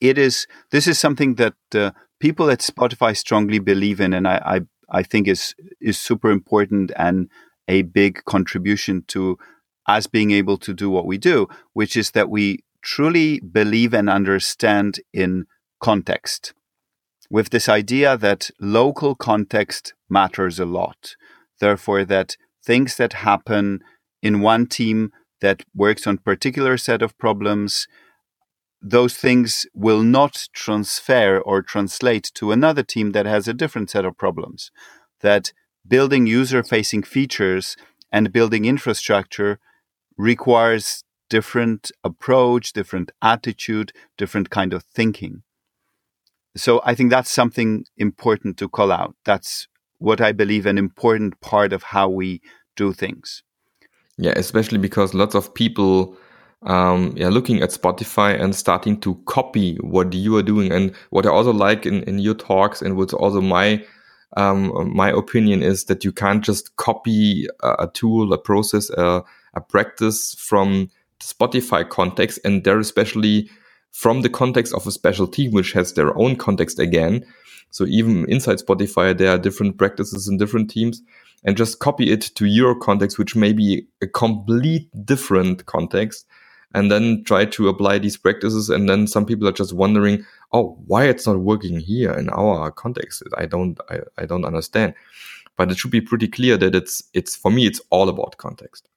it 0.00 0.18
is 0.18 0.46
this 0.74 0.86
is 0.88 0.98
something 0.98 1.36
that 1.36 1.54
uh, 1.74 1.92
people 2.18 2.50
at 2.50 2.58
Spotify 2.72 3.16
strongly 3.16 3.60
believe 3.60 4.00
in, 4.00 4.12
and 4.12 4.26
I, 4.26 4.36
I 4.54 4.58
I 5.00 5.02
think 5.10 5.28
is 5.28 5.54
is 5.80 5.96
super 6.08 6.30
important 6.38 6.90
and 6.96 7.28
a 7.68 7.82
big 7.82 8.24
contribution 8.24 9.04
to 9.14 9.38
us 9.94 10.08
being 10.08 10.32
able 10.32 10.58
to 10.58 10.72
do 10.74 10.90
what 10.90 11.06
we 11.06 11.18
do, 11.18 11.46
which 11.78 11.96
is 11.96 12.10
that 12.10 12.28
we 12.28 12.64
truly 12.82 13.40
believe 13.40 13.94
and 13.94 14.10
understand 14.10 14.98
in 15.12 15.46
context 15.80 16.52
with 17.32 17.48
this 17.48 17.66
idea 17.66 18.14
that 18.18 18.50
local 18.60 19.14
context 19.14 19.94
matters 20.10 20.60
a 20.60 20.66
lot. 20.66 21.16
Therefore, 21.60 22.04
that 22.04 22.36
things 22.62 22.98
that 22.98 23.14
happen 23.14 23.80
in 24.22 24.42
one 24.42 24.66
team 24.66 25.10
that 25.40 25.62
works 25.74 26.06
on 26.06 26.18
particular 26.18 26.76
set 26.76 27.00
of 27.00 27.16
problems 27.18 27.88
those 28.84 29.16
things 29.16 29.64
will 29.74 30.02
not 30.02 30.48
transfer 30.52 31.38
or 31.38 31.62
translate 31.62 32.32
to 32.34 32.50
another 32.50 32.82
team 32.82 33.12
that 33.12 33.26
has 33.26 33.46
a 33.46 33.54
different 33.54 33.88
set 33.88 34.04
of 34.04 34.18
problems 34.18 34.72
that 35.20 35.52
building 35.86 36.26
user 36.26 36.64
facing 36.64 37.04
features 37.04 37.76
and 38.10 38.32
building 38.32 38.64
infrastructure 38.64 39.60
requires 40.18 41.04
different 41.30 41.92
approach 42.02 42.72
different 42.72 43.12
attitude 43.22 43.92
different 44.18 44.50
kind 44.50 44.72
of 44.72 44.82
thinking 44.82 45.44
so 46.56 46.80
i 46.84 46.94
think 46.94 47.10
that's 47.10 47.30
something 47.30 47.84
important 47.96 48.56
to 48.56 48.68
call 48.68 48.92
out. 48.92 49.14
That's 49.24 49.68
what 49.98 50.20
i 50.20 50.32
believe 50.32 50.66
an 50.66 50.78
important 50.78 51.40
part 51.40 51.72
of 51.72 51.82
how 51.82 52.08
we 52.08 52.40
do 52.76 52.92
things. 52.92 53.42
Yeah 54.18 54.34
especially 54.36 54.78
because 54.78 55.14
lots 55.14 55.34
of 55.34 55.54
people 55.54 56.16
um, 56.64 57.12
yeah, 57.16 57.28
looking 57.28 57.60
at 57.60 57.70
Spotify 57.70 58.40
and 58.40 58.54
starting 58.54 59.00
to 59.00 59.16
copy 59.26 59.76
what 59.76 60.12
you 60.12 60.36
are 60.36 60.42
doing. 60.42 60.70
And 60.70 60.94
what 61.10 61.26
I 61.26 61.30
also 61.30 61.52
like 61.52 61.86
in, 61.86 62.02
in 62.04 62.18
your 62.18 62.34
talks 62.34 62.80
and 62.82 62.96
what's 62.96 63.12
also 63.12 63.40
my 63.40 63.84
um, 64.36 64.94
my 64.94 65.10
opinion 65.10 65.62
is 65.62 65.84
that 65.84 66.04
you 66.04 66.12
can't 66.12 66.42
just 66.42 66.74
copy 66.76 67.46
a, 67.62 67.84
a 67.84 67.90
tool, 67.92 68.32
a 68.32 68.38
process, 68.38 68.88
a, 68.90 69.22
a 69.54 69.60
practice 69.60 70.34
from 70.38 70.90
the 71.20 71.26
Spotify 71.26 71.86
context, 71.86 72.38
and 72.44 72.64
there 72.64 72.78
especially 72.78 73.50
from 73.92 74.22
the 74.22 74.28
context 74.28 74.74
of 74.74 74.86
a 74.86 74.90
special 74.90 75.28
team, 75.28 75.52
which 75.52 75.72
has 75.72 75.92
their 75.92 76.16
own 76.18 76.34
context 76.36 76.78
again. 76.78 77.24
So 77.70 77.84
even 77.86 78.28
inside 78.28 78.58
Spotify, 78.58 79.16
there 79.16 79.30
are 79.30 79.38
different 79.38 79.78
practices 79.78 80.28
in 80.28 80.38
different 80.38 80.70
teams, 80.70 81.00
and 81.44 81.56
just 81.56 81.78
copy 81.78 82.10
it 82.10 82.22
to 82.34 82.46
your 82.46 82.74
context, 82.78 83.18
which 83.18 83.34
may 83.36 83.52
be 83.52 83.86
a 84.00 84.06
complete 84.06 84.88
different 85.04 85.66
context, 85.66 86.26
and 86.74 86.90
then 86.90 87.22
try 87.24 87.44
to 87.44 87.68
apply 87.68 87.98
these 87.98 88.16
practices. 88.16 88.70
And 88.70 88.88
then 88.88 89.06
some 89.06 89.26
people 89.26 89.46
are 89.46 89.52
just 89.52 89.72
wondering, 89.72 90.24
oh, 90.52 90.78
why 90.86 91.04
it's 91.04 91.26
not 91.26 91.38
working 91.40 91.80
here 91.80 92.12
in 92.12 92.30
our 92.30 92.70
context? 92.70 93.22
I 93.36 93.46
don't, 93.46 93.78
I, 93.90 94.00
I 94.18 94.26
don't 94.26 94.44
understand. 94.44 94.94
But 95.56 95.70
it 95.70 95.78
should 95.78 95.90
be 95.90 96.00
pretty 96.00 96.28
clear 96.28 96.56
that 96.56 96.74
it's, 96.74 97.02
it's 97.12 97.36
for 97.36 97.50
me, 97.50 97.66
it's 97.66 97.80
all 97.90 98.08
about 98.08 98.38
context. 98.38 98.88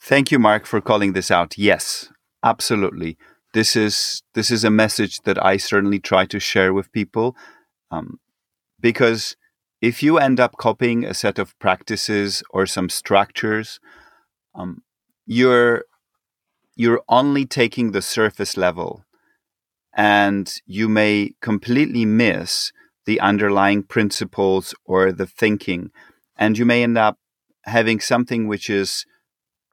Thank 0.00 0.32
you, 0.32 0.38
Mark, 0.38 0.66
for 0.66 0.80
calling 0.80 1.12
this 1.12 1.30
out. 1.30 1.58
Yes, 1.58 2.08
absolutely. 2.42 3.16
This 3.52 3.74
is 3.74 4.22
this 4.34 4.50
is 4.50 4.64
a 4.64 4.70
message 4.70 5.18
that 5.22 5.44
I 5.44 5.56
certainly 5.56 5.98
try 5.98 6.24
to 6.26 6.38
share 6.38 6.72
with 6.72 6.92
people, 6.92 7.36
um, 7.90 8.20
because 8.80 9.36
if 9.80 10.02
you 10.02 10.18
end 10.18 10.38
up 10.38 10.56
copying 10.56 11.04
a 11.04 11.14
set 11.14 11.38
of 11.38 11.58
practices 11.58 12.42
or 12.50 12.66
some 12.66 12.88
structures, 12.88 13.80
um, 14.54 14.82
you're 15.26 15.84
you're 16.76 17.02
only 17.08 17.44
taking 17.44 17.90
the 17.90 18.02
surface 18.02 18.56
level 18.56 19.04
and 19.92 20.54
you 20.66 20.88
may 20.88 21.34
completely 21.40 22.04
miss 22.04 22.72
the 23.04 23.20
underlying 23.20 23.82
principles 23.82 24.74
or 24.84 25.12
the 25.12 25.26
thinking 25.26 25.90
and 26.36 26.56
you 26.56 26.64
may 26.64 26.82
end 26.82 26.96
up 26.96 27.18
having 27.64 28.00
something 28.00 28.46
which 28.46 28.70
is 28.70 29.04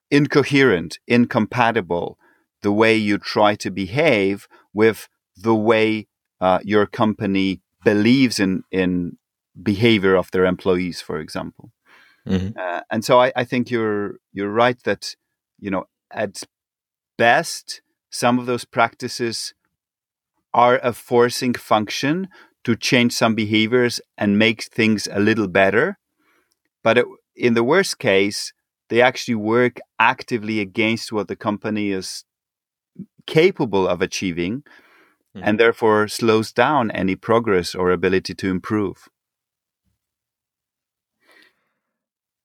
incoherent 0.10 1.00
incompatible 1.08 2.18
the 2.62 2.72
way 2.72 2.96
you 2.96 3.18
try 3.18 3.56
to 3.56 3.70
behave 3.72 4.48
with 4.74 5.08
the 5.36 5.56
way 5.56 6.08
uh, 6.42 6.60
your 6.64 6.86
company 6.86 7.62
believes 7.84 8.40
in 8.40 8.64
in 8.72 9.18
behavior 9.62 10.16
of 10.16 10.30
their 10.32 10.46
employees 10.46 11.02
for 11.02 11.20
example 11.20 11.72
mm-hmm. 12.28 12.58
uh, 12.60 12.82
and 12.92 13.04
so 13.04 13.20
I, 13.20 13.32
I 13.36 13.44
think 13.44 13.72
you're 13.72 14.18
you're 14.34 14.52
right 14.52 14.78
that 14.84 15.16
you 15.60 15.72
know 15.72 15.86
at 16.12 16.44
best, 17.18 17.82
some 18.10 18.40
of 18.40 18.46
those 18.46 18.66
practices 18.66 19.54
are 20.54 20.80
a 20.82 20.94
forcing 20.94 21.54
function 21.54 22.28
to 22.64 22.76
change 22.76 23.14
some 23.14 23.36
behaviors 23.36 24.00
and 24.18 24.40
make 24.40 24.64
things 24.64 25.08
a 25.12 25.20
little 25.20 25.48
better. 25.48 25.98
But 26.84 26.98
it, 27.00 27.06
in 27.36 27.54
the 27.54 27.64
worst 27.64 28.00
case, 28.00 28.54
they 28.90 29.02
actually 29.02 29.36
work 29.36 29.80
actively 30.00 30.60
against 30.60 31.12
what 31.12 31.28
the 31.28 31.36
company 31.36 31.92
is 31.92 32.24
capable 33.28 33.88
of 33.88 34.02
achieving 34.02 34.64
mm-hmm. 35.36 35.42
and 35.44 35.60
therefore 35.60 36.08
slows 36.08 36.52
down 36.52 36.90
any 36.92 37.16
progress 37.16 37.76
or 37.76 37.92
ability 37.92 38.34
to 38.34 38.50
improve. 38.50 39.10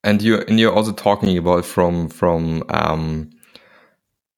And 0.05 0.21
you 0.21 0.40
and 0.49 0.59
you're 0.59 0.75
also 0.75 0.92
talking 0.92 1.38
about 1.38 1.64
from 1.64 2.09
from 2.09 2.64
um, 2.71 3.31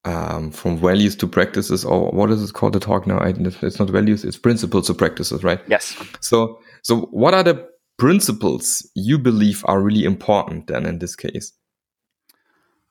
um, 0.04 0.50
from 0.50 0.76
values 0.76 1.16
to 1.16 1.26
practices, 1.26 1.84
or 1.84 2.10
what 2.10 2.30
is 2.30 2.42
it 2.42 2.52
called? 2.52 2.74
The 2.74 2.80
talk 2.80 3.06
now? 3.06 3.18
I, 3.18 3.34
it's 3.62 3.78
not 3.78 3.88
values; 3.88 4.24
it's 4.24 4.36
principles 4.36 4.86
to 4.88 4.94
practices, 4.94 5.42
right? 5.42 5.60
Yes. 5.66 5.96
So, 6.20 6.60
so 6.82 7.08
what 7.10 7.32
are 7.32 7.42
the 7.42 7.66
principles 7.96 8.86
you 8.94 9.18
believe 9.18 9.64
are 9.66 9.80
really 9.80 10.04
important 10.04 10.66
then 10.66 10.84
in 10.84 10.98
this 10.98 11.16
case? 11.16 11.52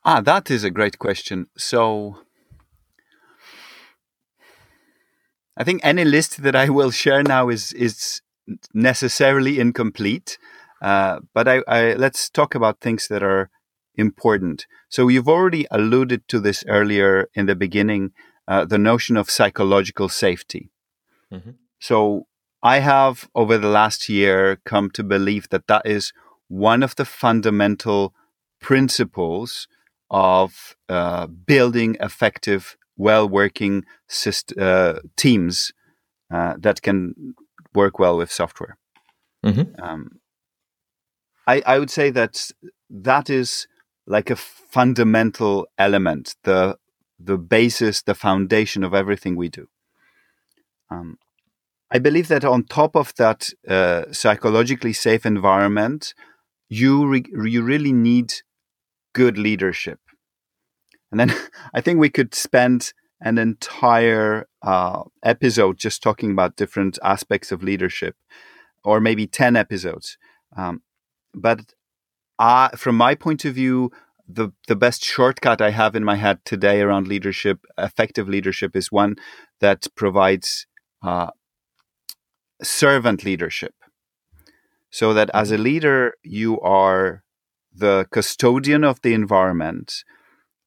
Ah, 0.03 0.21
that 0.21 0.49
is 0.49 0.63
a 0.63 0.71
great 0.71 0.97
question. 0.97 1.47
So, 1.55 2.17
I 5.57 5.63
think 5.63 5.81
any 5.83 6.05
list 6.05 6.43
that 6.43 6.55
I 6.55 6.69
will 6.69 6.91
share 6.91 7.23
now 7.23 7.49
is 7.49 7.73
is 7.73 8.21
necessarily 8.73 9.59
incomplete. 9.59 10.37
Uh, 10.81 11.19
but 11.33 11.47
I, 11.47 11.61
I, 11.65 11.93
let's 11.93 12.29
talk 12.29 12.55
about 12.55 12.81
things 12.81 13.07
that 13.07 13.23
are 13.23 13.49
important. 13.95 14.67
So 14.89 15.07
you've 15.07 15.29
already 15.29 15.65
alluded 15.71 16.27
to 16.27 16.39
this 16.41 16.63
earlier 16.67 17.29
in 17.33 17.45
the 17.45 17.55
beginning, 17.55 18.11
uh, 18.49 18.65
the 18.65 18.77
notion 18.77 19.15
of 19.15 19.29
psychological 19.29 20.09
safety. 20.09 20.71
Mm-hmm. 21.31 21.51
So 21.79 22.27
I 22.61 22.79
have 22.79 23.29
over 23.33 23.57
the 23.57 23.69
last 23.69 24.09
year 24.09 24.57
come 24.65 24.89
to 24.91 25.03
believe 25.03 25.49
that 25.49 25.67
that 25.67 25.85
is 25.85 26.11
one 26.47 26.83
of 26.83 26.95
the 26.95 27.05
fundamental 27.05 28.13
principles 28.59 29.67
of 30.09 30.75
uh, 30.89 31.27
building 31.27 31.97
effective, 31.99 32.77
well-working 32.97 33.83
syst- 34.09 34.57
uh, 34.59 34.99
teams 35.15 35.71
uh, 36.33 36.55
that 36.59 36.81
can 36.81 37.35
work 37.73 37.99
well 37.99 38.17
with 38.17 38.31
software. 38.31 38.77
Mm-hmm. 39.45 39.81
Um, 39.83 40.19
I, 41.47 41.61
I 41.65 41.79
would 41.79 41.89
say 41.89 42.09
that 42.11 42.51
that 42.89 43.29
is 43.29 43.67
like 44.05 44.29
a 44.29 44.35
fundamental 44.35 45.67
element, 45.77 46.35
the 46.43 46.77
the 47.19 47.37
basis, 47.37 48.01
the 48.01 48.15
foundation 48.15 48.83
of 48.83 48.93
everything 48.93 49.35
we 49.35 49.47
do. 49.47 49.67
Um, 50.89 51.17
I 51.89 51.99
believe 51.99 52.27
that 52.27 52.43
on 52.43 52.63
top 52.63 52.95
of 52.95 53.13
that 53.15 53.49
uh, 53.67 54.05
psychologically 54.11 54.93
safe 54.93 55.25
environment, 55.25 56.13
you 56.69 57.07
re- 57.07 57.49
you 57.49 57.61
really 57.61 57.93
need 57.93 58.33
good 59.13 59.37
leadership. 59.37 59.99
And 61.13 61.19
then 61.19 61.35
I 61.73 61.79
think 61.79 61.99
we 61.99 62.09
could 62.09 62.33
spend 62.33 62.91
an 63.21 63.37
entire 63.37 64.47
uh, 64.63 65.03
episode 65.23 65.77
just 65.77 66.01
talking 66.01 66.31
about 66.31 66.55
different 66.57 66.97
aspects 67.03 67.51
of 67.51 67.63
leadership, 67.63 68.15
or 68.83 68.99
maybe 68.99 69.27
ten 69.27 69.55
episodes. 69.55 70.17
Um, 70.57 70.81
but 71.33 71.73
uh, 72.39 72.69
from 72.69 72.97
my 72.97 73.15
point 73.15 73.45
of 73.45 73.53
view, 73.53 73.91
the 74.27 74.49
the 74.67 74.75
best 74.75 75.05
shortcut 75.05 75.61
I 75.61 75.69
have 75.69 75.95
in 75.95 76.03
my 76.03 76.15
head 76.15 76.39
today 76.45 76.81
around 76.81 77.07
leadership, 77.07 77.59
effective 77.77 78.27
leadership, 78.27 78.75
is 78.75 78.91
one 78.91 79.15
that 79.59 79.87
provides 79.95 80.65
uh, 81.03 81.29
servant 82.61 83.23
leadership. 83.23 83.75
So 84.89 85.13
that 85.13 85.29
as 85.33 85.51
a 85.51 85.57
leader, 85.57 86.13
you 86.23 86.59
are 86.61 87.23
the 87.71 88.07
custodian 88.11 88.83
of 88.83 89.01
the 89.01 89.13
environment, 89.13 90.03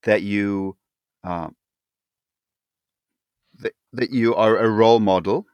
that 0.07 0.23
you 0.23 0.79
uh, 1.23 1.49
that, 3.59 3.75
that 3.93 4.11
you 4.11 4.35
are 4.35 4.57
a 4.57 4.71
role 4.71 5.01
model, 5.01 5.47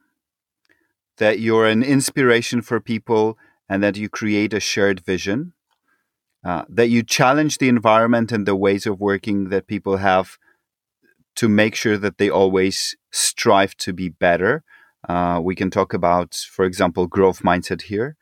that 1.17 1.39
you're 1.39 1.67
an 1.67 1.83
inspiration 1.83 2.61
for 2.61 2.79
people, 2.79 3.37
and 3.67 3.83
that 3.83 3.97
you 3.97 4.07
create 4.07 4.53
a 4.53 4.61
shared 4.61 5.01
vision 5.01 5.53
uh, 6.43 6.63
that 6.67 6.89
you 6.89 7.03
challenge 7.03 7.57
the 7.57 7.69
environment 7.69 8.31
and 8.31 8.45
the 8.45 8.55
ways 8.55 8.85
of 8.85 8.99
working 8.99 9.49
that 9.49 9.67
people 9.67 9.97
have 9.97 10.37
to 11.35 11.47
make 11.47 11.73
sure 11.75 11.97
that 11.97 12.17
they 12.17 12.29
always 12.29 12.95
strive 13.11 13.75
to 13.77 13.93
be 13.93 14.09
better. 14.09 14.63
Uh, 15.07 15.39
we 15.41 15.55
can 15.55 15.69
talk 15.69 15.93
about, 15.93 16.35
for 16.35 16.65
example, 16.65 17.07
growth 17.07 17.41
mindset 17.43 17.83
here. 17.83 18.15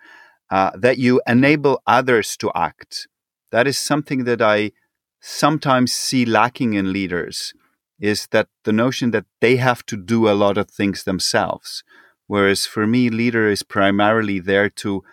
Uh, 0.50 0.72
that 0.78 0.98
you 0.98 1.22
enable 1.26 1.82
others 1.88 2.36
to 2.36 2.52
act. 2.54 3.08
That 3.52 3.68
is 3.68 3.78
something 3.78 4.26
that 4.26 4.42
I 4.42 4.72
sometimes 5.22 5.94
see 5.94 6.26
lacking 6.26 6.74
in 6.74 6.92
leaders. 6.92 7.54
Is 8.00 8.28
that 8.32 8.48
the 8.64 8.74
notion 8.74 9.12
that 9.12 9.26
they 9.40 9.58
have 9.58 9.86
to 9.86 9.96
do 9.96 10.28
a 10.28 10.34
lot 10.34 10.58
of 10.58 10.70
things 10.70 11.04
themselves? 11.04 11.84
Whereas 12.28 12.66
for 12.66 12.88
me, 12.88 13.10
leader 13.10 13.48
is 13.48 13.62
primarily 13.64 14.40
there 14.40 14.70
to 14.70 15.04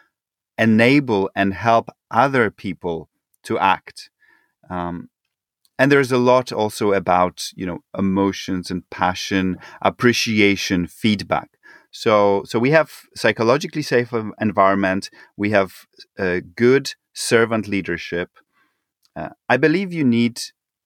enable 0.56 1.30
and 1.34 1.54
help 1.54 1.90
other 2.10 2.50
people 2.50 3.08
to 3.44 3.58
act. 3.58 4.10
Um, 4.70 5.10
and 5.78 5.92
there's 5.92 6.10
a 6.10 6.18
lot 6.18 6.50
also 6.52 6.92
about 6.92 7.50
you 7.54 7.64
know 7.64 7.80
emotions 7.96 8.70
and 8.70 8.88
passion, 8.90 9.58
appreciation, 9.80 10.86
feedback. 10.86 11.50
So 11.90 12.42
so 12.44 12.58
we 12.58 12.70
have 12.70 12.90
psychologically 13.14 13.82
safe 13.82 14.12
environment. 14.40 15.10
We 15.36 15.50
have 15.50 15.86
uh, 16.18 16.40
good 16.56 16.94
servant 17.14 17.68
leadership. 17.68 18.30
Uh, 19.18 19.30
I 19.48 19.56
believe 19.56 19.92
you 19.92 20.04
need 20.04 20.40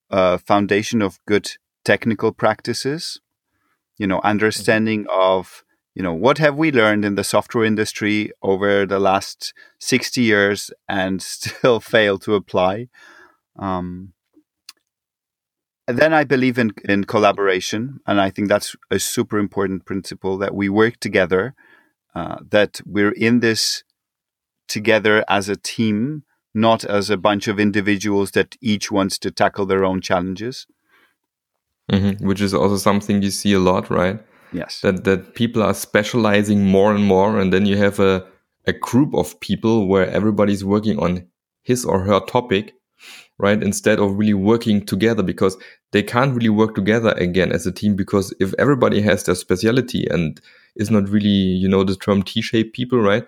a 0.09 0.39
foundation 0.39 1.01
of 1.01 1.19
good 1.27 1.51
technical 1.85 2.31
practices. 2.31 3.19
You 3.97 4.07
know, 4.07 4.21
understanding 4.23 5.05
mm-hmm. 5.05 5.21
of 5.21 5.63
you 5.93 6.01
know 6.01 6.13
what 6.13 6.39
have 6.39 6.55
we 6.55 6.71
learned 6.71 7.05
in 7.05 7.15
the 7.15 7.23
software 7.23 7.63
industry 7.65 8.31
over 8.41 8.85
the 8.85 8.99
last 8.99 9.53
60 9.79 10.21
years 10.21 10.71
and 10.89 11.21
still 11.35 11.79
fail 11.79 12.17
to 12.19 12.33
apply 12.33 12.87
um, 13.57 14.13
then 15.87 16.13
i 16.13 16.23
believe 16.23 16.57
in, 16.57 16.71
in 16.85 17.03
collaboration 17.03 17.99
and 18.07 18.19
i 18.19 18.31
think 18.31 18.49
that's 18.49 18.75
a 18.89 18.97
super 18.97 19.37
important 19.37 19.85
principle 19.85 20.37
that 20.37 20.55
we 20.55 20.67
work 20.67 20.99
together 20.99 21.53
uh, 22.15 22.37
that 22.49 22.81
we're 22.85 23.11
in 23.11 23.39
this 23.41 23.83
together 24.67 25.23
as 25.27 25.49
a 25.49 25.55
team 25.55 26.23
not 26.53 26.83
as 26.85 27.09
a 27.09 27.17
bunch 27.17 27.47
of 27.47 27.59
individuals 27.59 28.31
that 28.31 28.55
each 28.61 28.91
wants 28.91 29.17
to 29.17 29.31
tackle 29.31 29.65
their 29.65 29.83
own 29.83 30.01
challenges 30.01 30.67
mm-hmm. 31.91 32.25
which 32.25 32.41
is 32.41 32.53
also 32.53 32.77
something 32.77 33.21
you 33.21 33.31
see 33.31 33.53
a 33.53 33.59
lot 33.59 33.89
right 33.89 34.19
Yes. 34.53 34.81
That 34.81 35.03
that 35.03 35.33
people 35.33 35.63
are 35.63 35.73
specializing 35.73 36.65
more 36.65 36.93
and 36.93 37.03
more, 37.05 37.39
and 37.39 37.51
then 37.51 37.65
you 37.65 37.77
have 37.77 37.99
a 37.99 38.25
a 38.65 38.73
group 38.73 39.13
of 39.13 39.39
people 39.41 39.87
where 39.87 40.09
everybody's 40.09 40.63
working 40.63 40.97
on 40.99 41.27
his 41.63 41.83
or 41.83 41.99
her 42.01 42.21
topic, 42.21 42.73
right? 43.37 43.61
Instead 43.61 43.99
of 43.99 44.17
really 44.17 44.33
working 44.33 44.85
together 44.85 45.23
because 45.23 45.57
they 45.91 46.03
can't 46.03 46.33
really 46.33 46.49
work 46.49 46.75
together 46.75 47.11
again 47.17 47.51
as 47.51 47.65
a 47.67 47.71
team 47.71 47.95
because 47.95 48.33
if 48.39 48.53
everybody 48.57 49.01
has 49.01 49.23
their 49.23 49.35
specialty 49.35 50.07
and 50.09 50.39
is 50.75 50.89
not 50.89 51.09
really, 51.09 51.27
you 51.27 51.67
know, 51.67 51.83
the 51.83 51.95
term 51.95 52.23
T-shaped 52.23 52.73
people, 52.73 52.99
right? 52.99 53.27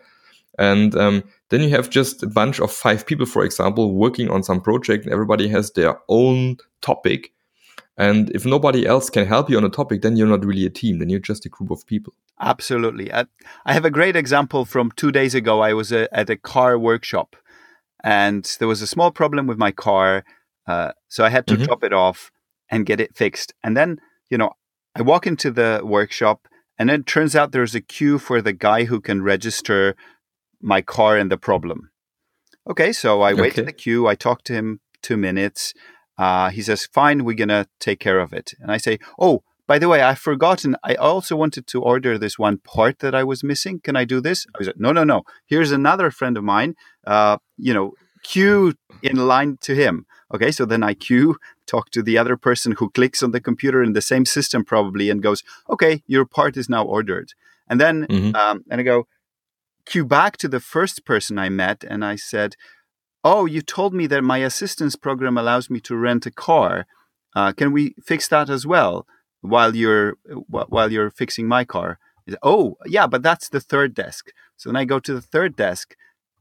And 0.58 0.96
um, 0.96 1.24
then 1.50 1.62
you 1.62 1.70
have 1.70 1.90
just 1.90 2.24
a 2.24 2.28
bunch 2.28 2.60
of 2.60 2.72
five 2.72 3.06
people, 3.06 3.26
for 3.26 3.44
example, 3.44 3.94
working 3.94 4.30
on 4.30 4.44
some 4.44 4.62
project, 4.62 5.06
and 5.06 5.14
everybody 5.14 5.48
has 5.50 5.72
their 5.72 6.00
own 6.08 6.58
topic 6.82 7.34
and 7.98 8.30
if 8.32 8.46
nobody 8.46 8.86
else 8.86 9.10
can 9.10 9.26
help 9.26 9.50
you 9.50 9.58
on 9.58 9.64
a 9.64 9.70
topic, 9.70 10.02
then 10.02 10.18
you're 10.18 10.28
not 10.28 10.44
really 10.44 10.66
a 10.66 10.70
team. 10.70 11.00
Then 11.00 11.10
you're 11.10 11.20
just 11.20 11.46
a 11.46 11.50
group 11.50 11.72
of 11.72 11.86
people. 11.88 12.14
Absolutely. 12.42 13.12
I, 13.14 13.26
I 13.66 13.74
have 13.74 13.86
a 13.86 13.90
great 13.90 14.16
example 14.16 14.66
from 14.66 14.92
two 14.92 15.12
days 15.12 15.34
ago. 15.34 15.62
I 15.62 15.74
was 15.74 15.92
a, 15.92 16.14
at 16.14 16.30
a 16.30 16.36
car 16.36 16.78
workshop 16.78 17.38
and 18.04 18.44
there 18.60 18.68
was 18.68 18.82
a 18.82 18.88
small 18.88 19.12
problem 19.12 19.48
with 19.48 19.58
my 19.58 19.72
car. 19.72 20.26
Uh, 20.68 20.92
so 21.08 21.24
I 21.24 21.30
had 21.30 21.48
to 21.48 21.54
mm-hmm. 21.54 21.64
drop 21.64 21.84
it 21.84 21.94
off 21.94 22.32
and 22.70 22.86
get 22.86 23.00
it 23.00 23.16
fixed. 23.16 23.54
And 23.64 23.78
then, 23.78 24.02
you 24.30 24.38
know, 24.38 24.52
I 24.94 25.02
walk 25.02 25.26
into 25.26 25.50
the 25.50 25.80
workshop 25.84 26.50
and 26.78 26.90
it 26.90 27.06
turns 27.06 27.34
out 27.34 27.54
there's 27.54 27.76
a 27.76 27.82
queue 27.82 28.20
for 28.20 28.42
the 28.42 28.52
guy 28.52 28.84
who 28.84 29.00
can 29.00 29.22
register 29.22 29.96
my 30.66 30.82
car 30.82 31.16
and 31.16 31.32
the 31.32 31.38
problem. 31.38 31.92
Okay, 32.68 32.92
so 32.92 33.22
I 33.22 33.34
wait 33.34 33.58
in 33.60 33.66
the 33.66 33.72
queue. 33.72 34.08
I 34.08 34.16
talk 34.16 34.44
to 34.46 34.54
him 34.54 34.80
two 35.04 35.16
minutes. 35.16 35.74
Uh, 36.18 36.50
he 36.50 36.62
says, 36.64 36.88
fine, 36.88 37.24
we're 37.24 37.36
going 37.36 37.50
to 37.50 37.68
take 37.80 38.00
care 38.00 38.20
of 38.20 38.34
it. 38.34 38.54
And 38.60 38.72
I 38.72 38.78
say, 38.78 38.98
oh, 39.20 39.44
by 39.68 39.78
the 39.78 39.88
way, 39.88 40.02
I've 40.02 40.20
forgotten. 40.20 40.76
I 40.84 40.96
also 40.96 41.36
wanted 41.36 41.68
to 41.68 41.82
order 41.82 42.18
this 42.18 42.40
one 42.40 42.58
part 42.58 43.00
that 43.00 43.14
I 43.14 43.24
was 43.24 43.44
missing. 43.44 43.80
Can 43.80 43.96
I 43.96 44.06
do 44.06 44.20
this? 44.20 44.48
I 44.60 44.64
said, 44.64 44.80
no, 44.80 44.92
no, 44.92 45.04
no. 45.04 45.24
Here's 45.46 45.72
another 45.72 46.10
friend 46.10 46.38
of 46.38 46.44
mine. 46.44 46.76
Uh, 47.06 47.38
you 47.58 47.74
know, 47.74 47.94
queue 48.24 48.74
in 49.04 49.18
line 49.18 49.58
to 49.62 49.76
him. 49.76 50.08
Okay, 50.34 50.52
so 50.52 50.66
then 50.66 50.82
I 50.82 50.96
queue, 50.96 51.38
talk 51.68 51.92
to 51.92 52.02
the 52.02 52.18
other 52.18 52.38
person 52.38 52.72
who 52.74 52.90
clicks 52.90 53.22
on 53.22 53.32
the 53.32 53.40
computer 53.40 53.84
in 53.84 53.94
the 53.94 54.02
same 54.02 54.26
system 54.26 54.66
probably 54.66 55.12
and 55.12 55.22
goes, 55.22 55.44
okay, 55.70 56.02
your 56.08 56.26
part 56.26 56.58
is 56.58 56.68
now 56.70 56.84
ordered. 56.84 57.34
And 57.68 57.80
then, 57.80 58.08
mm-hmm. 58.08 58.36
um, 58.36 58.64
and 58.70 58.82
I 58.82 58.84
go, 58.84 59.08
queue 59.86 60.06
back 60.06 60.38
to 60.38 60.48
the 60.48 60.60
first 60.60 61.06
person 61.06 61.38
I 61.38 61.50
met 61.50 61.84
and 61.84 62.04
I 62.04 62.16
said, 62.16 62.56
oh, 63.24 63.46
you 63.46 63.62
told 63.62 63.94
me 63.94 64.08
that 64.08 64.24
my 64.24 64.38
assistance 64.38 64.96
program 64.96 65.38
allows 65.38 65.70
me 65.70 65.80
to 65.82 65.98
rent 65.98 66.26
a 66.26 66.32
car. 66.32 66.86
Uh, 67.36 67.52
can 67.52 67.72
we 67.72 67.96
fix 68.04 68.28
that 68.30 68.50
as 68.50 68.66
well 68.66 69.06
while 69.42 69.76
you're 69.76 70.18
while 70.48 70.92
you're 70.92 71.10
fixing 71.10 71.48
my 71.48 71.66
car? 71.66 72.00
oh, 72.42 72.76
yeah, 72.86 73.08
but 73.08 73.24
that's 73.24 73.50
the 73.50 73.60
third 73.60 73.94
desk. 73.94 74.32
So 74.58 74.70
then 74.70 74.76
I 74.76 74.86
go 74.86 75.00
to 75.00 75.14
the 75.14 75.22
third 75.22 75.56
desk, 75.56 75.96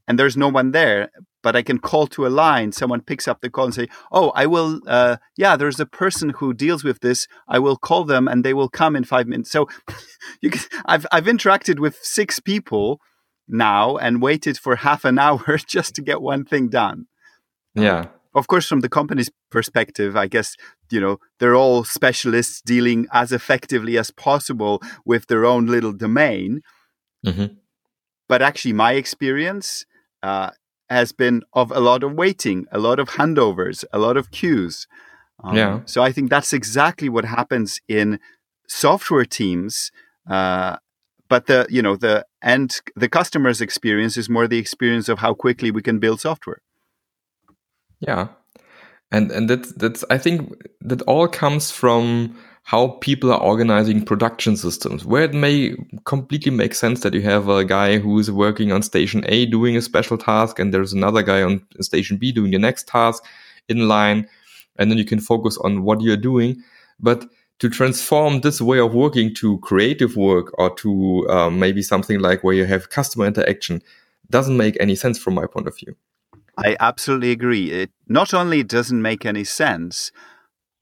and 0.06 0.18
there's 0.18 0.36
no 0.36 0.48
one 0.48 0.70
there. 0.72 1.10
But 1.42 1.56
I 1.56 1.62
can 1.62 1.78
call 1.78 2.06
to 2.08 2.26
a 2.26 2.28
line. 2.28 2.72
Someone 2.72 3.02
picks 3.02 3.28
up 3.28 3.42
the 3.42 3.50
call 3.50 3.66
and 3.66 3.74
say, 3.74 3.88
"Oh, 4.10 4.30
I 4.34 4.46
will. 4.46 4.80
Uh, 4.86 5.16
yeah, 5.36 5.56
there's 5.56 5.78
a 5.78 5.86
person 5.86 6.30
who 6.30 6.54
deals 6.54 6.84
with 6.84 7.00
this. 7.00 7.28
I 7.46 7.58
will 7.58 7.76
call 7.76 8.04
them, 8.04 8.26
and 8.26 8.42
they 8.42 8.54
will 8.54 8.70
come 8.70 8.96
in 8.96 9.04
five 9.04 9.26
minutes." 9.26 9.50
So, 9.50 9.68
can, 10.42 10.60
I've 10.86 11.06
I've 11.12 11.26
interacted 11.26 11.78
with 11.80 11.98
six 12.02 12.40
people 12.40 13.00
now 13.48 13.96
and 13.96 14.22
waited 14.22 14.58
for 14.58 14.76
half 14.76 15.04
an 15.04 15.18
hour 15.26 15.58
just 15.66 15.94
to 15.96 16.02
get 16.02 16.22
one 16.22 16.44
thing 16.44 16.68
done. 16.68 17.06
Yeah. 17.74 18.00
Um, 18.00 18.08
of 18.36 18.48
course, 18.48 18.66
from 18.66 18.80
the 18.80 18.88
company's 18.88 19.30
perspective, 19.50 20.16
I 20.16 20.26
guess, 20.26 20.56
you 20.90 21.00
know, 21.00 21.18
they're 21.38 21.54
all 21.54 21.84
specialists 21.84 22.60
dealing 22.60 23.06
as 23.12 23.30
effectively 23.30 23.96
as 23.96 24.10
possible 24.10 24.82
with 25.04 25.28
their 25.28 25.44
own 25.44 25.66
little 25.66 25.92
domain. 25.92 26.62
Mm-hmm. 27.24 27.54
But 28.28 28.42
actually, 28.42 28.72
my 28.72 28.94
experience 28.94 29.86
uh, 30.24 30.50
has 30.90 31.12
been 31.12 31.42
of 31.52 31.70
a 31.70 31.78
lot 31.78 32.02
of 32.02 32.14
waiting, 32.14 32.66
a 32.72 32.78
lot 32.78 32.98
of 32.98 33.10
handovers, 33.10 33.84
a 33.92 34.00
lot 34.00 34.16
of 34.16 34.32
queues. 34.32 34.88
Um, 35.44 35.56
yeah. 35.56 35.80
So 35.84 36.02
I 36.02 36.10
think 36.10 36.28
that's 36.28 36.52
exactly 36.52 37.08
what 37.08 37.24
happens 37.24 37.80
in 37.86 38.18
software 38.66 39.26
teams 39.26 39.92
uh, 40.28 40.76
but 41.28 41.46
the 41.46 41.66
you 41.70 41.82
know 41.82 41.96
the 41.96 42.24
end 42.44 42.80
the 42.94 43.08
customer's 43.08 43.60
experience 43.60 44.16
is 44.16 44.28
more 44.28 44.46
the 44.46 44.58
experience 44.58 45.08
of 45.08 45.18
how 45.18 45.34
quickly 45.34 45.70
we 45.70 45.82
can 45.82 45.98
build 45.98 46.20
software. 46.20 46.60
Yeah. 48.00 48.28
And 49.10 49.30
and 49.30 49.48
that's 49.48 49.72
that's 49.74 50.04
i 50.10 50.18
think 50.18 50.50
that 50.80 51.02
all 51.02 51.28
comes 51.28 51.70
from 51.70 52.36
how 52.64 52.88
people 53.02 53.30
are 53.30 53.40
organizing 53.40 54.02
production 54.04 54.56
systems 54.56 55.04
where 55.04 55.22
it 55.22 55.34
may 55.34 55.76
completely 56.04 56.50
make 56.50 56.74
sense 56.74 57.00
that 57.00 57.14
you 57.14 57.20
have 57.20 57.48
a 57.48 57.64
guy 57.64 57.98
who 57.98 58.18
is 58.18 58.30
working 58.30 58.72
on 58.72 58.82
station 58.82 59.22
a 59.28 59.46
doing 59.46 59.76
a 59.76 59.82
special 59.82 60.16
task 60.16 60.58
and 60.58 60.72
there's 60.72 60.94
another 60.94 61.22
guy 61.22 61.42
on 61.42 61.64
station 61.80 62.16
b 62.16 62.32
doing 62.32 62.50
the 62.50 62.58
next 62.58 62.88
task 62.88 63.22
in 63.68 63.86
line 63.86 64.26
and 64.76 64.90
then 64.90 64.98
you 64.98 65.04
can 65.04 65.20
focus 65.20 65.58
on 65.58 65.82
what 65.82 66.00
you're 66.00 66.16
doing. 66.16 66.62
But 67.00 67.26
to 67.60 67.68
transform 67.68 68.40
this 68.40 68.60
way 68.60 68.78
of 68.78 68.94
working 68.94 69.34
to 69.34 69.58
creative 69.58 70.16
work 70.16 70.52
or 70.58 70.74
to 70.76 71.26
um, 71.30 71.58
maybe 71.58 71.82
something 71.82 72.20
like 72.20 72.42
where 72.42 72.54
you 72.54 72.64
have 72.64 72.90
customer 72.90 73.26
interaction 73.26 73.80
doesn't 74.30 74.56
make 74.56 74.76
any 74.80 74.94
sense 74.94 75.18
from 75.18 75.34
my 75.34 75.46
point 75.46 75.68
of 75.68 75.76
view. 75.76 75.94
I 76.56 76.76
absolutely 76.80 77.30
agree. 77.30 77.70
It 77.70 77.90
not 78.08 78.32
only 78.32 78.62
doesn't 78.62 79.00
make 79.00 79.26
any 79.26 79.44
sense, 79.44 80.12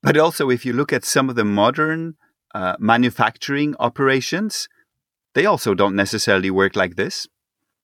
but 0.02 0.16
also 0.16 0.50
if 0.50 0.66
you 0.66 0.72
look 0.72 0.92
at 0.92 1.04
some 1.04 1.30
of 1.30 1.37
the 1.37 1.44
modern 1.44 2.16
uh, 2.54 2.76
manufacturing 2.78 3.74
operations, 3.78 4.68
they 5.35 5.46
also 5.46 5.74
don't 5.74 5.96
necessarily 5.96 6.50
work 6.50 6.76
like 6.76 6.96
this. 6.96 7.26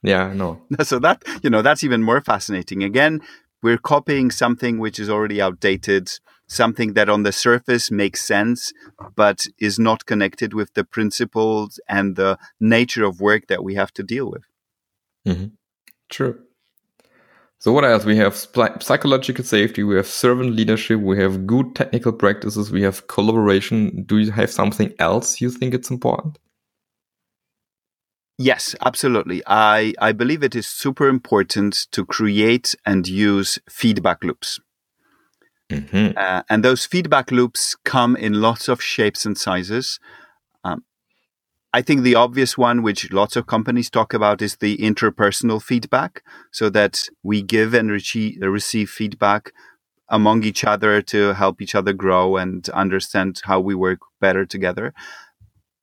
Yeah, 0.02 0.32
no. 0.32 0.62
So 0.82 0.98
that 1.00 1.22
you 1.42 1.50
know 1.50 1.62
that's 1.62 1.82
even 1.82 2.02
more 2.02 2.20
fascinating. 2.20 2.82
Again, 2.82 3.20
we're 3.62 3.78
copying 3.78 4.30
something 4.30 4.78
which 4.78 4.98
is 4.98 5.10
already 5.10 5.40
outdated 5.40 6.10
something 6.48 6.94
that 6.94 7.08
on 7.08 7.22
the 7.22 7.32
surface 7.32 7.90
makes 7.90 8.22
sense, 8.22 8.72
but 9.14 9.46
is 9.58 9.78
not 9.78 10.06
connected 10.06 10.54
with 10.54 10.74
the 10.74 10.84
principles 10.84 11.78
and 11.88 12.16
the 12.16 12.38
nature 12.58 13.04
of 13.04 13.20
work 13.20 13.46
that 13.48 13.62
we 13.62 13.74
have 13.74 13.92
to 13.92 14.02
deal 14.02 14.30
with. 14.30 14.44
Mm-hmm. 15.26 15.46
True. 16.08 16.40
So 17.60 17.72
what 17.72 17.84
else? 17.84 18.04
We 18.04 18.16
have 18.16 18.36
psychological 18.36 19.44
safety, 19.44 19.82
we 19.82 19.96
have 19.96 20.06
servant 20.06 20.54
leadership, 20.54 21.00
we 21.00 21.18
have 21.18 21.46
good 21.46 21.74
technical 21.74 22.12
practices, 22.12 22.70
we 22.70 22.82
have 22.82 23.08
collaboration. 23.08 24.04
Do 24.04 24.18
you 24.18 24.30
have 24.30 24.50
something 24.50 24.94
else 24.98 25.40
you 25.40 25.50
think 25.50 25.74
it's 25.74 25.90
important? 25.90 26.38
Yes, 28.38 28.76
absolutely. 28.86 29.42
I, 29.48 29.94
I 30.00 30.12
believe 30.12 30.44
it 30.44 30.54
is 30.54 30.66
super 30.68 31.08
important 31.08 31.88
to 31.90 32.06
create 32.06 32.76
and 32.86 33.06
use 33.08 33.58
feedback 33.68 34.22
loops. 34.22 34.60
Mm-hmm. 35.68 36.16
Uh, 36.16 36.42
and 36.48 36.64
those 36.64 36.86
feedback 36.86 37.32
loops 37.32 37.76
come 37.84 38.14
in 38.14 38.40
lots 38.40 38.68
of 38.68 38.80
shapes 38.80 39.26
and 39.26 39.36
sizes. 39.36 39.98
Um, 40.62 40.84
I 41.72 41.82
think 41.82 42.02
the 42.02 42.14
obvious 42.14 42.56
one, 42.56 42.82
which 42.82 43.12
lots 43.12 43.34
of 43.34 43.48
companies 43.48 43.90
talk 43.90 44.14
about, 44.14 44.40
is 44.40 44.56
the 44.56 44.78
interpersonal 44.78 45.60
feedback, 45.60 46.22
so 46.52 46.70
that 46.70 47.08
we 47.24 47.42
give 47.42 47.74
and 47.74 47.90
re- 47.90 48.38
receive 48.40 48.88
feedback 48.88 49.52
among 50.08 50.44
each 50.44 50.64
other 50.64 51.02
to 51.02 51.34
help 51.34 51.60
each 51.60 51.74
other 51.74 51.92
grow 51.92 52.36
and 52.36 52.68
understand 52.70 53.42
how 53.44 53.60
we 53.60 53.74
work 53.74 53.98
better 54.20 54.46
together. 54.46 54.94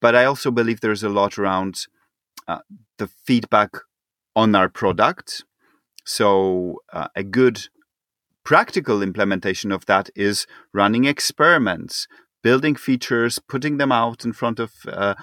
But 0.01 0.15
I 0.15 0.25
also 0.25 0.51
believe 0.51 0.79
there's 0.79 1.03
a 1.03 1.09
lot 1.09 1.37
around 1.37 1.85
uh, 2.47 2.59
the 2.97 3.07
feedback 3.07 3.71
on 4.35 4.55
our 4.55 4.69
product. 4.69 5.43
So, 6.05 6.81
uh, 6.93 7.07
a 7.15 7.23
good 7.23 7.67
practical 8.43 9.01
implementation 9.01 9.71
of 9.71 9.85
that 9.87 10.09
is 10.15 10.45
running 10.71 11.05
experiments, 11.05 12.07
building 12.43 12.75
features, 12.75 13.39
putting 13.39 13.77
them 13.77 13.91
out 13.91 14.23
in 14.23 14.33
front 14.33 14.59
of 14.59 14.71
uh, 14.87 15.15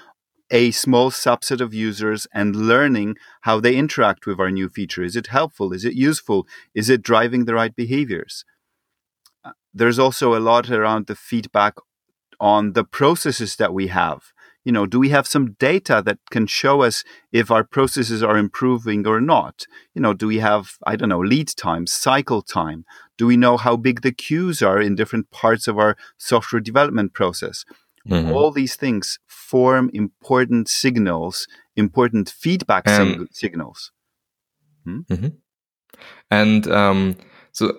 a 0.50 0.70
small 0.72 1.10
subset 1.10 1.60
of 1.60 1.72
users 1.72 2.26
and 2.34 2.54
learning 2.54 3.16
how 3.42 3.60
they 3.60 3.76
interact 3.76 4.26
with 4.26 4.38
our 4.38 4.50
new 4.50 4.68
feature. 4.68 5.02
Is 5.02 5.16
it 5.16 5.28
helpful? 5.28 5.72
Is 5.72 5.84
it 5.84 5.94
useful? 5.94 6.46
Is 6.74 6.90
it 6.90 7.02
driving 7.02 7.44
the 7.44 7.54
right 7.54 7.74
behaviors? 7.74 8.44
Uh, 9.44 9.52
there's 9.72 9.98
also 9.98 10.36
a 10.36 10.40
lot 10.40 10.70
around 10.70 11.06
the 11.06 11.14
feedback 11.14 11.74
on 12.40 12.72
the 12.72 12.84
processes 12.84 13.56
that 13.56 13.72
we 13.72 13.86
have 13.86 14.32
you 14.64 14.72
know, 14.72 14.86
do 14.86 14.98
we 14.98 15.08
have 15.08 15.26
some 15.26 15.52
data 15.58 16.02
that 16.04 16.18
can 16.30 16.46
show 16.46 16.82
us 16.82 17.04
if 17.32 17.50
our 17.50 17.64
processes 17.64 18.22
are 18.22 18.36
improving 18.36 19.06
or 19.06 19.20
not? 19.20 19.66
You 19.94 20.02
know, 20.02 20.14
do 20.14 20.26
we 20.28 20.38
have, 20.38 20.76
I 20.86 20.96
don't 20.96 21.08
know, 21.08 21.20
lead 21.20 21.48
time, 21.56 21.86
cycle 21.86 22.42
time? 22.42 22.84
Do 23.18 23.26
we 23.26 23.36
know 23.36 23.56
how 23.56 23.76
big 23.76 24.02
the 24.02 24.12
queues 24.12 24.62
are 24.62 24.80
in 24.80 24.94
different 24.94 25.30
parts 25.30 25.66
of 25.66 25.78
our 25.78 25.96
software 26.16 26.60
development 26.60 27.12
process? 27.12 27.64
Mm-hmm. 28.08 28.32
All 28.32 28.50
these 28.50 28.76
things 28.76 29.18
form 29.26 29.90
important 29.92 30.68
signals, 30.68 31.46
important 31.76 32.28
feedback 32.30 32.88
um, 32.88 33.28
signals. 33.32 33.92
Hmm? 34.84 35.00
Mm-hmm. 35.10 35.28
And 36.30 36.66
um, 36.68 37.16
so 37.52 37.76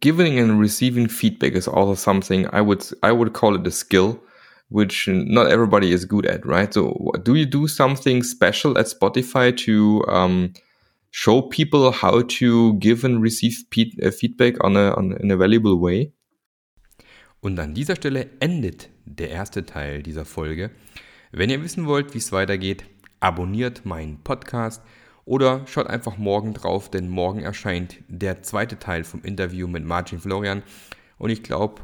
giving 0.00 0.38
and 0.38 0.60
receiving 0.60 1.08
feedback 1.08 1.52
is 1.52 1.68
also 1.68 1.94
something 1.94 2.46
I 2.52 2.60
would 2.60 2.86
I 3.02 3.12
would 3.12 3.32
call 3.32 3.56
it 3.56 3.66
a 3.66 3.70
skill 3.70 4.20
which 4.68 5.08
not 5.08 5.50
everybody 5.50 5.92
is 5.92 6.04
good 6.04 6.26
at, 6.26 6.44
right? 6.44 6.72
So, 6.72 7.12
do 7.22 7.34
you 7.34 7.46
do 7.46 7.68
something 7.68 8.22
special 8.22 8.76
at 8.78 8.86
Spotify 8.86 9.56
to 9.64 10.04
um, 10.08 10.52
show 11.10 11.42
people 11.42 11.92
how 11.92 12.22
to 12.22 12.74
give 12.74 13.04
and 13.04 13.22
receive 13.22 13.64
uh, 14.02 14.10
feedback 14.10 14.62
on 14.64 14.76
a, 14.76 14.94
on, 14.96 15.16
in 15.20 15.30
a 15.30 15.36
valuable 15.36 15.80
way? 15.80 16.12
Und 17.40 17.58
an 17.60 17.74
dieser 17.74 17.96
Stelle 17.96 18.30
endet 18.40 18.90
der 19.04 19.30
erste 19.30 19.64
Teil 19.64 20.02
dieser 20.02 20.24
Folge. 20.24 20.70
Wenn 21.30 21.50
ihr 21.50 21.62
wissen 21.62 21.86
wollt, 21.86 22.14
wie 22.14 22.18
es 22.18 22.32
weitergeht, 22.32 22.84
abonniert 23.20 23.84
meinen 23.84 24.22
Podcast 24.22 24.82
oder 25.24 25.66
schaut 25.66 25.86
einfach 25.86 26.18
morgen 26.18 26.54
drauf, 26.54 26.90
denn 26.90 27.08
morgen 27.08 27.40
erscheint 27.40 27.98
der 28.08 28.42
zweite 28.42 28.78
Teil 28.78 29.04
vom 29.04 29.22
Interview 29.22 29.68
mit 29.68 29.84
Martin 29.84 30.18
Florian. 30.18 30.62
Und 31.18 31.30
ich 31.30 31.42
glaube, 31.42 31.82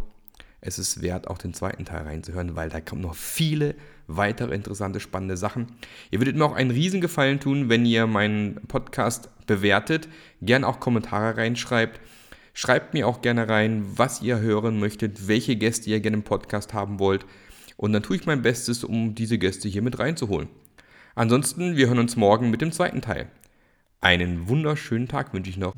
es 0.64 0.78
ist 0.78 1.02
wert, 1.02 1.26
auch 1.28 1.38
den 1.38 1.54
zweiten 1.54 1.84
Teil 1.84 2.04
reinzuhören, 2.04 2.54
weil 2.54 2.70
da 2.70 2.80
kommen 2.80 3.02
noch 3.02 3.16
viele 3.16 3.74
weitere 4.06 4.54
interessante, 4.54 5.00
spannende 5.00 5.36
Sachen. 5.36 5.66
Ihr 6.12 6.20
würdet 6.20 6.36
mir 6.36 6.44
auch 6.44 6.54
einen 6.54 6.70
Riesengefallen 6.70 7.40
tun, 7.40 7.68
wenn 7.68 7.84
ihr 7.84 8.06
meinen 8.06 8.60
Podcast 8.68 9.28
bewertet, 9.46 10.08
gern 10.40 10.62
auch 10.62 10.78
Kommentare 10.78 11.36
reinschreibt. 11.36 12.00
Schreibt 12.54 12.94
mir 12.94 13.08
auch 13.08 13.22
gerne 13.22 13.48
rein, 13.48 13.84
was 13.96 14.22
ihr 14.22 14.38
hören 14.38 14.78
möchtet, 14.78 15.26
welche 15.26 15.56
Gäste 15.56 15.90
ihr 15.90 16.00
gerne 16.00 16.18
im 16.18 16.22
Podcast 16.22 16.72
haben 16.74 17.00
wollt. 17.00 17.26
Und 17.76 17.92
dann 17.92 18.04
tue 18.04 18.16
ich 18.16 18.26
mein 18.26 18.42
Bestes, 18.42 18.84
um 18.84 19.16
diese 19.16 19.38
Gäste 19.38 19.68
hier 19.68 19.82
mit 19.82 19.98
reinzuholen. 19.98 20.48
Ansonsten, 21.16 21.76
wir 21.76 21.88
hören 21.88 21.98
uns 21.98 22.14
morgen 22.14 22.50
mit 22.50 22.60
dem 22.60 22.70
zweiten 22.70 23.02
Teil. 23.02 23.28
Einen 24.00 24.48
wunderschönen 24.48 25.08
Tag 25.08 25.34
wünsche 25.34 25.50
ich 25.50 25.56
noch. 25.56 25.74